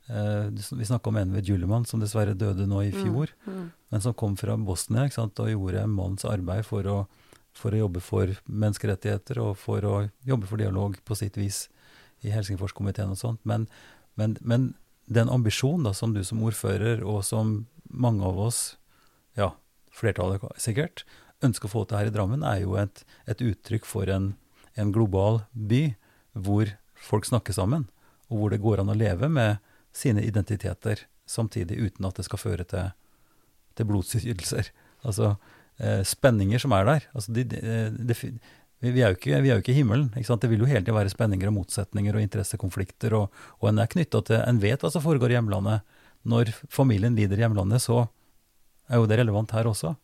[0.06, 3.54] Eh, vi snakka om en ved Juleman, som dessverre døde nå i mm, fjor, mm,
[3.54, 3.70] mm.
[3.90, 6.98] men som kom fra Bosnia og gjorde en manns arbeid for å,
[7.56, 11.66] for å jobbe for menneskerettigheter og for å jobbe for dialog på sitt vis
[12.26, 13.40] i Helsingforskomiteen og sånt.
[13.48, 13.68] Men,
[14.18, 14.72] men, men
[15.06, 18.60] den ambisjonen da, som du som ordfører, og som mange av oss,
[19.38, 19.52] ja,
[19.94, 21.04] flertallet sikkert,
[21.44, 24.32] ønsker å få til her i Drammen, er jo et, et uttrykk for en,
[24.74, 25.82] en, global by
[26.32, 27.86] hvor folk snakker sammen,
[28.28, 29.62] og hvor det går an å leve med
[29.96, 32.90] sine identiteter samtidig uten at det skal føre til,
[33.78, 34.72] til blodsytelser.
[35.06, 35.36] Altså
[35.78, 37.08] eh, spenninger som er der.
[37.14, 37.60] Altså de, de,
[37.96, 38.16] de,
[38.94, 40.08] vi er, ikke, vi er jo ikke, i himmelen.
[40.18, 43.16] Ikke det vil jo hele tiden være spenninger og motsetninger og interessekonflikter.
[43.18, 47.14] Og, og en er knytta til En vet hva som foregår i hjemlandet når familien
[47.14, 48.08] lider i hjemlandet, så
[48.90, 49.94] er jo det relevant her også.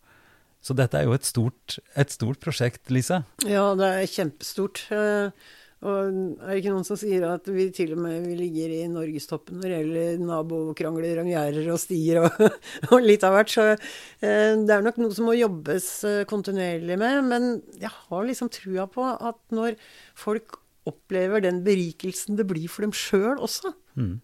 [0.62, 3.24] Så dette er jo et stort, et stort prosjekt, Lise.
[3.43, 4.85] Ja, det er kjempestort.
[4.95, 5.35] Eh,
[5.83, 8.80] og er det ikke noen som sier at vi til og med vi ligger i
[8.91, 12.37] norgestoppen når det gjelder nabokrangler om gjerder og stier og,
[12.93, 13.51] og, litt av hvert.
[13.51, 17.18] Så eh, det er nok noe som må jobbes eh, kontinuerlig med.
[17.26, 17.49] Men
[17.83, 19.74] jeg har liksom trua på at når
[20.18, 24.14] folk opplever den berikelsen det blir for dem sjøl også, mm.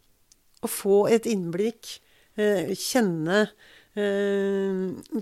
[0.62, 1.98] å få et innblikk,
[2.38, 3.48] eh, kjenne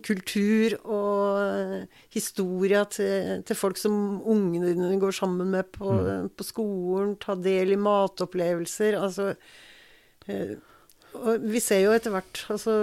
[0.05, 6.29] kultur og historia til, til, folk som ungene dine går sammen med på, mm.
[6.37, 8.99] på skolen, ta del i matopplevelser.
[9.01, 9.31] Altså
[10.29, 10.57] eh,
[11.17, 12.75] Og vi ser jo etter hvert altså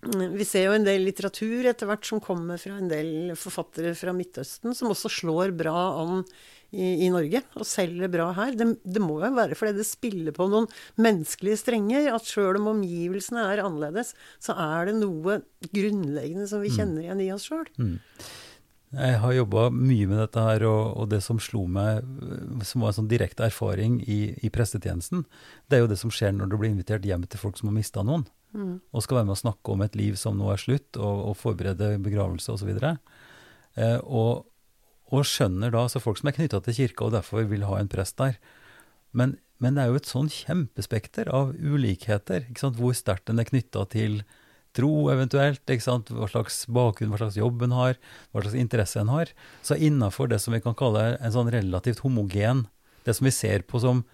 [0.00, 4.14] vi ser jo en del litteratur etter hvert som kommer fra en del forfattere fra
[4.16, 6.22] Midtøsten, som også slår bra an
[6.70, 8.54] i, i Norge og selger bra her.
[8.58, 10.68] Det, det, må jo være fordi det spiller på noen
[11.00, 12.10] menneskelige strenger.
[12.14, 15.40] At sjøl om omgivelsene er annerledes, så er det noe
[15.70, 16.78] grunnleggende som vi mm.
[16.78, 17.66] kjenner igjen i oss sjøl.
[17.80, 17.98] Mm.
[18.90, 22.02] Jeg har jobba mye med dette her, og, og, det som slo meg,
[22.66, 25.22] som var en sånn direkte erfaring i, i prestetjenesten,
[25.70, 27.76] det er jo det som skjer når du blir invitert hjem til folk som har
[27.76, 28.26] mista noen.
[28.50, 28.80] Mm.
[28.90, 31.38] Og skal være med å snakke om et liv som nå er slutt, og, og
[31.38, 32.72] forberede begravelse osv.
[32.74, 32.94] Og, så
[33.78, 34.49] eh, og,
[35.10, 37.90] og skjønner da, så folk som er knytta til kirka og derfor vil ha en
[37.90, 38.36] prest der.
[39.16, 42.46] Men, men, det er jo et sånn kjempespekter av ulikheter,
[42.78, 44.22] hvor sterkt en er knytta til
[44.76, 47.98] tro eventuelt, hva slags bakgrunn, hva slags jobb en har,
[48.30, 49.32] hva slags interesse en har.
[49.66, 52.68] Så innafor det som vi kan kalle en sånn relativt homogen,
[53.06, 54.04] det som vi ser på som,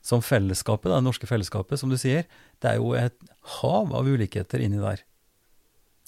[0.00, 2.24] som fellesskapet, det norske fellesskapet, som du sier,
[2.64, 3.16] det er jo et
[3.58, 5.04] hav av ulikheter inni der.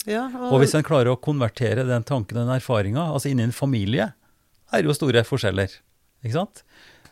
[0.07, 3.45] Ja, og, og hvis en klarer å konvertere den tanken, og den erfaringa, altså inni
[3.45, 4.13] en familie,
[4.73, 5.73] er jo store forskjeller.
[6.23, 6.63] Ikke sant?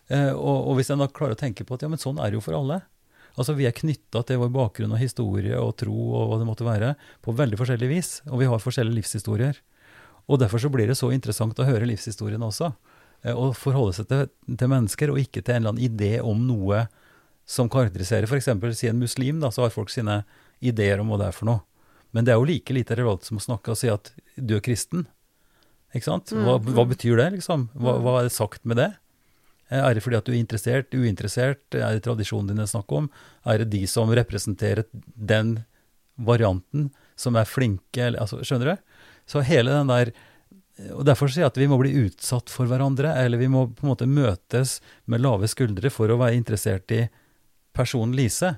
[0.07, 2.31] Eh, og, og, hvis en da klarer å tenke på at ja, men sånn er
[2.31, 2.81] det jo for alle.
[3.37, 6.65] Altså Vi er knytta til vår bakgrunn og historie og tro og hva det måtte
[6.65, 8.11] være, på veldig forskjellig vis.
[8.31, 9.59] Og vi har forskjellige livshistorier.
[10.27, 12.71] Og derfor så blir det så interessant å høre livshistoriene også.
[13.23, 16.41] Eh, og forholde seg til, til, mennesker, og ikke til en eller annen idé om
[16.47, 16.85] noe
[17.47, 18.49] som karakteriserer f.eks.
[18.75, 20.21] si en muslim, da, så har folk sine
[20.59, 21.63] ideer om hva det er for noe.
[22.15, 24.63] Men det er jo like lite relevant som å snakke og si at du er
[24.63, 25.05] kristen.
[25.97, 26.31] Ikke sant?
[26.33, 26.71] Hva, mm.
[26.77, 27.67] hva betyr det, liksom?
[27.73, 28.05] Hva, mm.
[28.05, 28.91] hva, er det sagt med det?
[29.69, 31.65] Eh, er det fordi at du er interessert, uinteressert?
[31.73, 33.09] Er det tradisjonen din det er snakk om?
[33.47, 35.57] Er det de som representerer den
[36.17, 36.89] varianten,
[37.19, 38.11] som er flinke?
[38.13, 38.89] Altså, skjønner du?
[39.27, 40.15] Så hele den der
[40.93, 43.81] og Derfor sier jeg at vi må bli utsatt for hverandre, eller vi må på
[43.81, 44.75] en måte møtes
[45.09, 46.99] med lave skuldre for å være interessert i
[47.73, 48.51] personen Lise,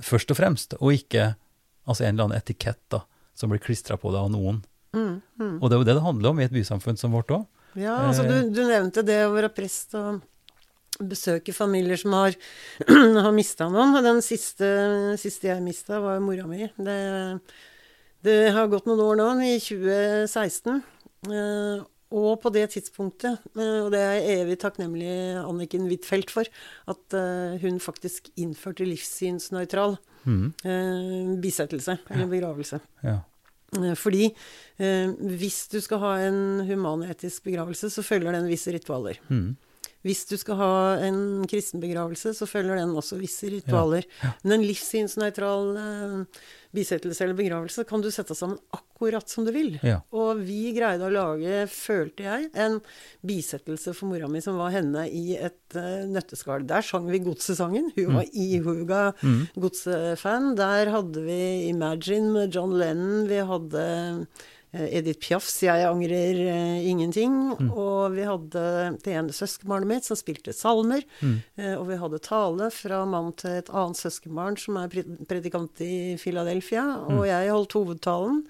[0.00, 1.34] først og fremst, og ikke
[1.84, 3.02] altså en eller annen etikett da,
[3.36, 4.62] som blir klistra på deg av noen.
[4.92, 5.56] Mm, mm.
[5.58, 7.46] Og det er jo det det handler om i et bysamfunn som vårt òg.
[7.78, 10.20] Ja, altså du, du, nevnte det å være prest og
[11.00, 12.36] besøke familier som har,
[13.24, 13.96] har mista noen.
[14.04, 14.68] Den siste,
[15.20, 16.66] siste jeg mista, var mora mi.
[16.76, 16.98] Det,
[18.26, 20.82] det, har gått noen år nå, i 2016.
[21.30, 26.48] Eh, og på det tidspunktet, eh, og det er jeg evig takknemlig Anniken Huitfeldt for,
[26.92, 31.38] at eh, hun faktisk innførte livssynsnøytral mm.
[31.40, 32.82] bisettelse, eller begravelse.
[33.06, 33.22] Ja.
[33.76, 34.28] Eh, fordi
[34.78, 39.20] eh, hvis du skal ha en humanetisk begravelse, så følger den visse ritualer.
[39.28, 39.54] Mm.
[40.02, 40.72] Hvis du skal ha
[41.06, 44.06] en kristen begravelse, så følger den også visse ritualer.
[44.08, 44.32] Ja.
[44.32, 44.32] Ja.
[44.42, 46.42] Men en livssynsnøytral eh,
[46.74, 49.76] bisettelse eller begravelse kan du sette sammen akkurat som du vil.
[49.84, 50.00] Ja.
[50.16, 52.80] Og vi greide å lage, følte jeg, en
[53.26, 56.66] bisettelse for mora mi som var henne i et eh, nøtteskall.
[56.66, 57.92] Der sang vi Godsesangen.
[57.96, 58.18] Hun mm.
[58.18, 59.42] var ihuga mm.
[59.62, 60.54] godsefan.
[60.58, 63.28] Der hadde vi Imagine med John Lennon.
[63.30, 63.84] Vi hadde
[64.72, 67.58] Edith Piafs 'Jeg angrer uh, ingenting'.
[67.60, 67.70] Mm.
[67.76, 68.62] Og vi hadde
[69.04, 71.04] det ene søskenbarnet mitt som spilte salmer.
[71.20, 71.34] Mm.
[71.60, 74.88] Uh, og vi hadde tale fra mannen til et annet søskenbarn som er
[75.28, 76.86] predikant i Philadelphia.
[77.04, 77.18] Mm.
[77.18, 78.40] Og jeg holdt hovedtalen.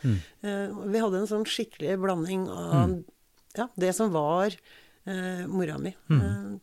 [0.46, 3.00] Uh, vi hadde en sånn skikkelig blanding av mm.
[3.58, 4.54] ja, det som var
[5.50, 5.90] mora mi.
[6.06, 6.60] Mm.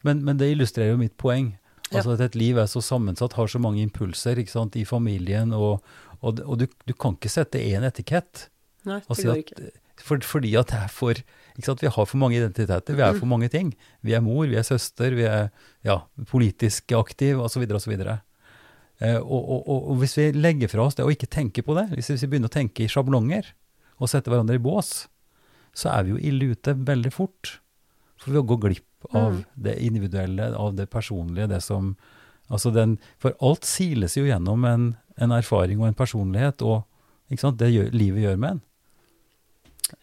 [0.00, 1.50] Men, men, det illustrerer jo mitt poeng.
[1.90, 2.14] Altså.
[2.14, 5.52] At et liv er så sammensatt, har så mange impulser sant, i familien.
[5.52, 5.84] Og,
[6.22, 8.46] og, og du, du, kan ikke sette én etikett.
[8.88, 9.70] Nei, det altså, går at, ikke.
[10.02, 11.22] For, fordi at det er for
[11.52, 12.96] Vi har for mange identiteter.
[12.96, 13.74] Vi er for mange ting.
[14.00, 15.50] Vi er mor, vi er søster, vi er
[15.84, 17.66] ja, politisk aktiv osv.
[17.68, 17.92] osv.
[19.02, 21.76] Eh, og, og, og, og hvis vi legger fra oss det og ikke tenker på
[21.78, 23.52] det, hvis vi begynner å tenke i sjablonger
[23.98, 25.06] og sette hverandre i bås,
[25.76, 27.58] så er vi jo ille ute veldig fort.
[28.22, 29.44] For vi går glipp av mm.
[29.66, 31.94] det individuelle, av det personlige, det som
[32.52, 34.82] Altså den For alt siles jo gjennom en,
[35.16, 36.82] en erfaring og en personlighet, og
[37.56, 38.60] det gjør, livet gjør med en.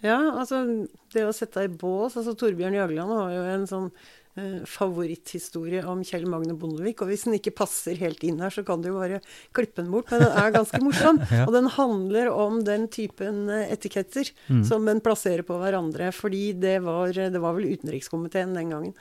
[0.06, 0.64] Ja, altså
[1.14, 3.88] det å sette deg i bås altså Torbjørn Jagland har jo en sånn
[4.40, 7.02] eh, favoritthistorie om Kjell Magne Bondevik.
[7.04, 9.20] Og hvis den ikke passer helt inn her, så kan du jo bare
[9.56, 10.12] klippe den bort.
[10.14, 11.20] Men den er ganske morsom.
[11.34, 11.46] Ja.
[11.48, 14.64] Og den handler om den typen eh, etiketter Mm.
[14.66, 16.12] som en plasserer på hverandre.
[16.16, 18.94] Fordi det var, det var vel utenrikskomiteen den gangen.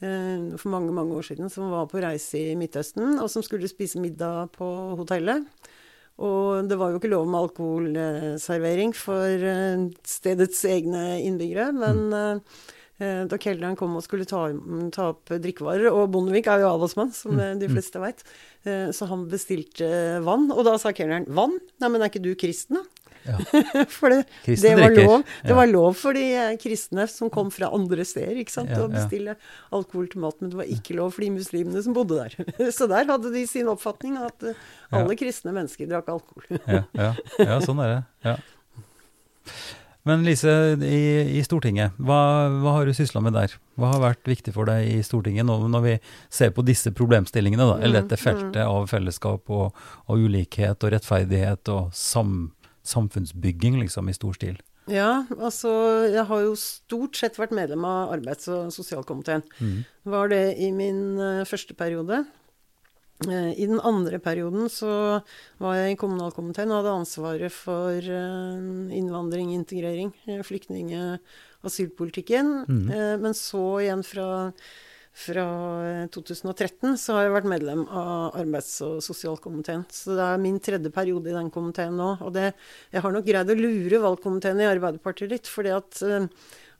[0.00, 3.68] eh, For mange mange år siden, som var på reise i Midtøsten, og som skulle
[3.70, 4.66] spise middag på
[4.98, 5.46] hotellet.
[6.16, 11.68] Og det var jo ikke lov med alkoholservering for eh, stedets egne innbyggere.
[11.76, 14.46] Men eh, da kelneren kom og skulle ta,
[14.96, 18.24] ta opp drikkevarer Og Bondevik er jo avholdsmann, som eh, de fleste veit.
[18.66, 19.86] Så han bestilte
[20.26, 20.48] vann.
[20.50, 21.60] Og da sa kelneren 'vann'?
[21.78, 22.95] Nei, men er ikke du kristen, da?
[23.26, 23.36] Ja.
[23.96, 25.56] For det, det, var lov, det Ja.
[25.58, 28.90] var lov for de eh, kristne som kom fra andre steder ikke sant, Ja, å
[28.92, 29.36] bestille
[29.74, 32.36] alkohol til mat, men det var ikke lov for de muslimene som bodde der.
[32.76, 34.60] Så der hadde de sin oppfatning at eh,
[34.94, 36.60] alle kristne mennesker drakk alkohol.
[36.66, 37.10] Ja, ja,
[37.42, 38.00] ja sånn er det.
[38.30, 38.36] Ja.
[40.06, 40.52] Men Lise,
[40.86, 40.98] i,
[41.34, 43.56] i Stortinget, hva, hva har du sysla med der?
[43.74, 45.94] Hva har vært viktig for deg i Stortinget nå når vi
[46.30, 49.74] ser på disse problemstillingene, da, eller dette feltet av fellesskap og,
[50.06, 52.52] og ulikhet og rettferdighet og sam,
[52.88, 54.56] samfunnsbygging, liksom, i stor stil?
[54.86, 55.70] Ja, altså
[56.12, 59.42] jeg har jo stort sett vært medlem av arbeids- og sosialkomiteen.
[60.06, 62.24] Var det i min eh, første periode.
[63.26, 65.22] Eh, I den andre perioden så
[65.58, 70.12] var jeg i kommunalkomiteen og hadde ansvaret for eh, innvandring, integrering,
[70.46, 72.52] flyktning- og asylpolitikken.
[72.92, 74.52] Eh, Men så igjen fra,
[75.16, 75.44] fra
[75.86, 79.86] eh, 2013 så har jeg vært medlem av arbeids- og sosialkomiteen.
[79.92, 82.10] Så det er min tredje periode i den komiteen nå.
[82.26, 82.50] Og det,
[82.92, 86.28] jeg har nok greid å lure valgkomiteen i Arbeiderpartiet litt, fordi at eh,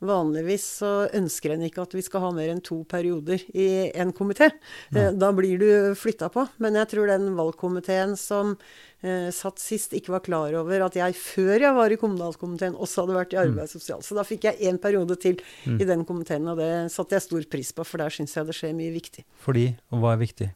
[0.04, 4.12] Vanligvis så ønsker en ikke at vi skal ha mer enn to perioder i én
[4.16, 4.50] komité.
[4.92, 5.08] Ja.
[5.16, 6.46] Da blir du flytta på.
[6.62, 8.54] Men jeg tror den valgkomiteen som
[9.00, 13.04] eh, satt sist, ikke var klar over at jeg før jeg var i kommunalkomiteen, også
[13.04, 14.04] hadde vært i arbeids- og sosial.
[14.04, 17.48] Så da fikk jeg én periode til i den komiteen, og det satte jeg stor
[17.50, 19.24] pris på, for der syns jeg det skjer mye viktig.
[19.44, 20.52] Fordi, og hva er viktig?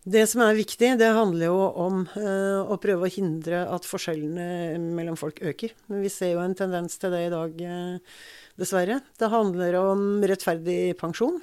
[0.00, 4.78] Det som er viktig, det handler jo om eh, å prøve å hindre at forskjellene
[4.96, 5.74] mellom folk øker.
[5.92, 8.22] Men vi ser jo en tendens til det i dag, eh,
[8.60, 9.00] dessverre.
[9.18, 11.38] Det handler om rettferdig pensjon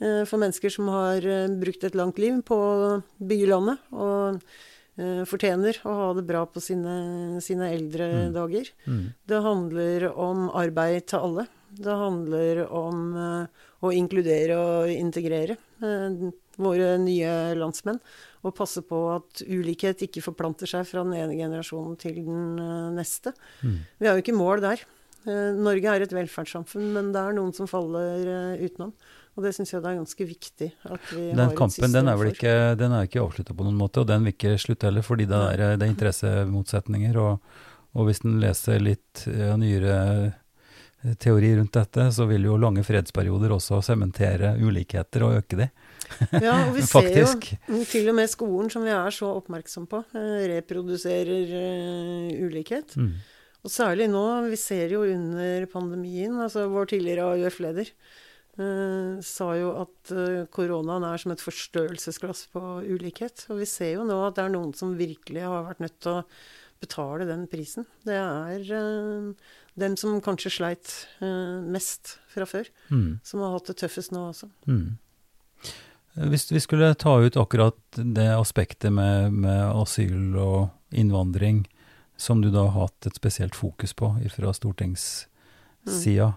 [0.00, 3.82] eh, for mennesker som har eh, brukt et langt liv på å bygge landet.
[3.92, 4.40] og
[4.98, 8.70] eh, fortjener å ha det bra på sine, sine eldre dager.
[9.26, 11.48] Det handler om arbeid til alle.
[11.74, 13.16] Det handler om
[13.82, 15.56] å inkludere og integrere
[16.62, 17.98] våre nye landsmenn.
[18.46, 22.60] Og passe på at ulikhet ikke forplanter seg fra den ene generasjonen til den
[22.94, 23.34] neste.
[23.34, 23.80] neste.
[23.98, 24.84] Vi er jo ikke mål der.
[25.24, 28.92] Eh, Norge er et velferdssamfunn, men det er noen som faller eh, utenom.
[29.34, 32.10] Og det syns jeg det er ganske viktig at vi har Den et kampen den
[32.10, 34.86] er vel ikke, den er ikke avslutta på noen måte, og den vil ikke slutte
[34.86, 37.18] heller, fordi det er, det er interessemotsetninger.
[37.18, 37.58] Og,
[37.98, 39.96] og hvis en leser litt ja, nyere
[40.28, 45.72] eh, teori rundt dette, så vil jo lange fredsperioder også sementere ulikheter og øke de.
[46.36, 47.48] Ja, og vi Faktisk.
[47.64, 50.04] ser jo til og med skolen, som vi er så oppmerksom på,
[50.52, 51.48] reproduserer
[52.44, 52.92] ulikhet.
[53.00, 53.16] Mm.
[53.64, 57.88] Og særlig nå, vi ser jo under pandemien, altså vår tidligere AUF-leder
[58.60, 63.46] eh, sa jo at eh, koronaen er som et forstørrelsesglass på ulikhet.
[63.48, 66.18] Og vi ser jo nå at det er noen som virkelig har vært nødt til
[66.20, 66.26] å
[66.84, 67.86] betale den prisen.
[68.04, 69.30] Det er eh,
[69.80, 70.92] dem som kanskje sleit
[71.24, 73.18] eh, mest fra før, Mm.
[73.24, 74.50] som har hatt det tøffest nå også.
[74.68, 74.98] Mm.
[76.30, 81.64] Hvis vi skulle ta ut akkurat det aspektet med, med asyl og innvandring,
[82.16, 86.32] som du da har hatt et spesielt fokus på fra stortingssida,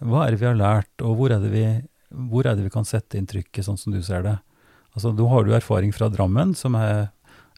[0.00, 2.88] hva er det vi har lært, og hvor er det vi, er det vi kan
[2.88, 4.38] sette inn trykket, sånn som du ser det?
[4.94, 7.10] Altså, Da har du erfaring fra Drammen, som er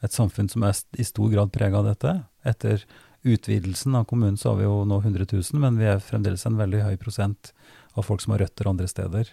[0.03, 2.25] et samfunn som er i stor grad prega av dette.
[2.45, 2.85] Etter
[3.23, 6.57] utvidelsen av kommunen så har vi jo nå 100 000, men vi er fremdeles en
[6.59, 7.53] veldig høy prosent
[7.95, 9.29] av folk som har røtter andre steder.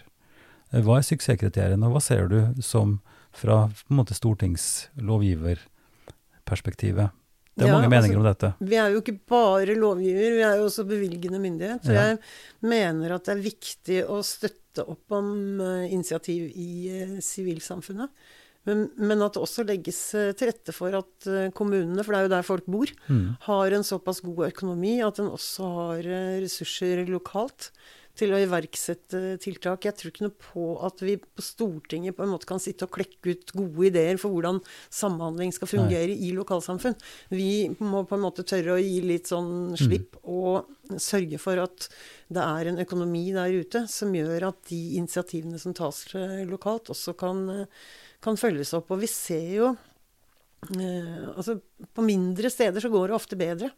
[0.70, 3.00] Eh, Hva er suksesskriteriene, og hva ser du som
[3.34, 7.10] fra på en måte stortingslovgiverperspektivet?
[7.56, 8.54] Det er Ja, mange meninger altså- om dette.
[8.70, 11.82] Vi er jo ikke bare lovgiver, vi er jo også bevilgende myndighet.
[11.84, 12.02] Så Ja.
[12.10, 12.18] jeg
[12.62, 17.22] mener at det er viktig å støtte opp om uh, initiativ i sivilsamfunnet.
[17.22, 18.08] sivilsamfunnet.
[18.66, 22.18] Men, men at det også legges eh, til rette for at eh, kommunene, for det
[22.20, 23.36] er jo der folk bor, Mm.
[23.40, 27.70] har en såpass god økonomi at en også har eh, ressurser lokalt
[28.20, 29.86] til å iverksette tiltak.
[29.88, 32.94] Jeg tror ikke noe på at vi på Stortinget på en måte kan sitte og
[32.94, 34.60] klekke ut gode ideer for hvordan
[34.92, 36.98] samhandling skal fungere i lokalsamfunn.
[37.32, 41.88] Vi må på en måte tørre å gi litt sånn slipp og sørge for at
[42.30, 46.04] det er en økonomi der ute som gjør at de initiativene som tas
[46.50, 47.46] lokalt, også kan,
[48.22, 48.92] kan følges opp.
[48.94, 49.72] Og vi ser jo
[50.68, 51.56] Eh, altså
[51.96, 53.70] På mindre steder så går det ofte bedre.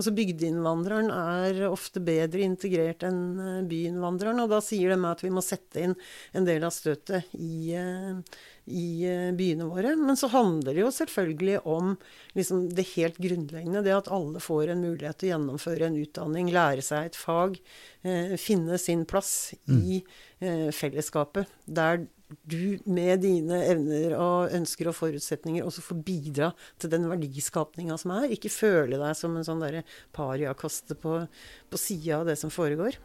[0.00, 4.40] Altså Bygdeinnvandreren er ofte bedre integrert enn eh, byinnvandreren.
[4.40, 5.94] Og da sier de at vi må sette inn
[6.32, 8.40] en del av støtet i, eh,
[8.72, 9.92] i eh, byene våre.
[10.00, 11.92] Men så handler det jo selvfølgelig om
[12.38, 13.84] liksom, det helt grunnleggende.
[13.84, 17.60] Det at alle får en mulighet til å gjennomføre en utdanning, lære seg et fag,
[18.00, 20.00] eh, finne sin plass i
[20.40, 21.52] eh, fellesskapet.
[21.68, 22.08] Der
[22.46, 26.50] du med dine evner og ønsker og forutsetninger også får bidra
[26.80, 28.30] til den verdiskapninga som er.
[28.34, 29.84] Ikke føle deg som en sånn derre
[30.16, 31.22] pariakaste på,
[31.70, 32.98] på sida av det som foregår.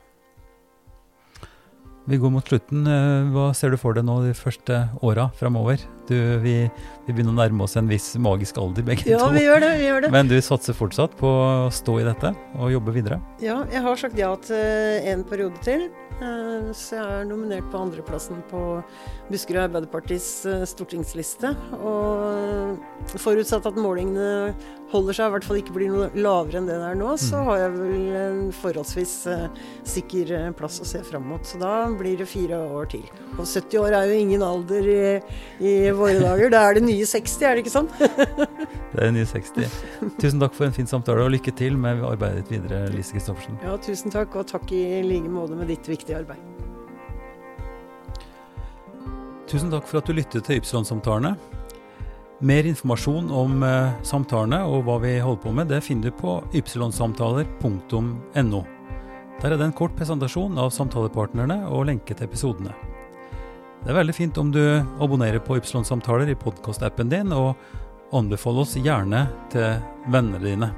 [2.05, 2.85] Vi går mot slutten.
[2.85, 5.81] Eh, hva ser du for deg nå de første åra framover?
[6.05, 6.55] Vi, vi,
[7.07, 9.31] begynner å nærme oss en viss magisk alder, begge ja, to.
[9.33, 10.11] Vi gjør det, vi gjør det.
[10.13, 13.17] Men du satser fortsatt på å stå i dette og jobbe videre?
[13.41, 15.89] Ja, jeg har sagt ja til en periode til.
[16.15, 18.61] Eh, så jeg er nominert på andreplassen på
[19.27, 21.51] Buskerud Arbeiderpartis eh, stortingsliste.
[21.75, 24.53] Og forutsatt at målingene
[24.93, 27.41] holder seg, i hvert fall ikke blir noe lavere enn det det er nå, så
[27.41, 27.47] mm.
[27.49, 29.61] har jeg vel en forholdsvis eh,
[29.95, 31.43] sikker plass å se fram mot.
[31.43, 33.03] Så da blir det fire år til.
[33.35, 35.01] Og 70 år er jo ingen alder i,
[35.59, 36.53] i våre dager.
[36.53, 37.91] Da er det nye 60, er det ikke sånn?
[38.95, 39.67] det er nye 60.
[40.21, 43.59] Tusen takk for en fin samtale, og lykke til med arbeidet ditt videre, Lise Christoffersen.
[43.65, 46.37] Ja, tusen takk, og takk i like måte med ditt viktige arbeid.
[49.49, 51.33] Tusen takk for at du lyttet til Ypsilon-samtalene.
[52.45, 56.43] Mer informasjon om eh, samtalene og hva vi holder på med, det finner du på
[56.53, 58.61] ypsilonsamtaler.no.
[59.41, 62.73] Der er det en kort presentasjon av samtalepartnerne og lenke til episodene.
[63.85, 64.61] Det er veldig fint om du
[65.03, 67.53] abonnerer på Ypsilon-samtaler i podkastappen din, og
[68.15, 69.77] anbefaler oss gjerne til
[70.09, 70.71] vennene dine.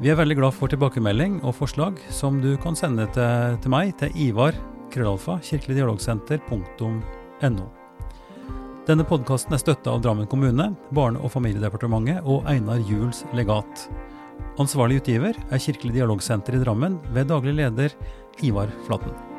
[0.00, 3.92] Vi er veldig glad for tilbakemelding og forslag som du kan sende til, til meg
[4.00, 4.56] til Ivar
[4.88, 7.66] krøllalfa kirkeligdialogsenter.no.
[8.88, 13.92] Denne podkasten er støtta av Drammen kommune, Barne- og familiedepartementet og Einar Juels legat.
[14.56, 17.92] Ansvarlig utgiver er Kirkelig dialogsenter i Drammen ved daglig leder
[18.40, 19.29] Ivar Flaten.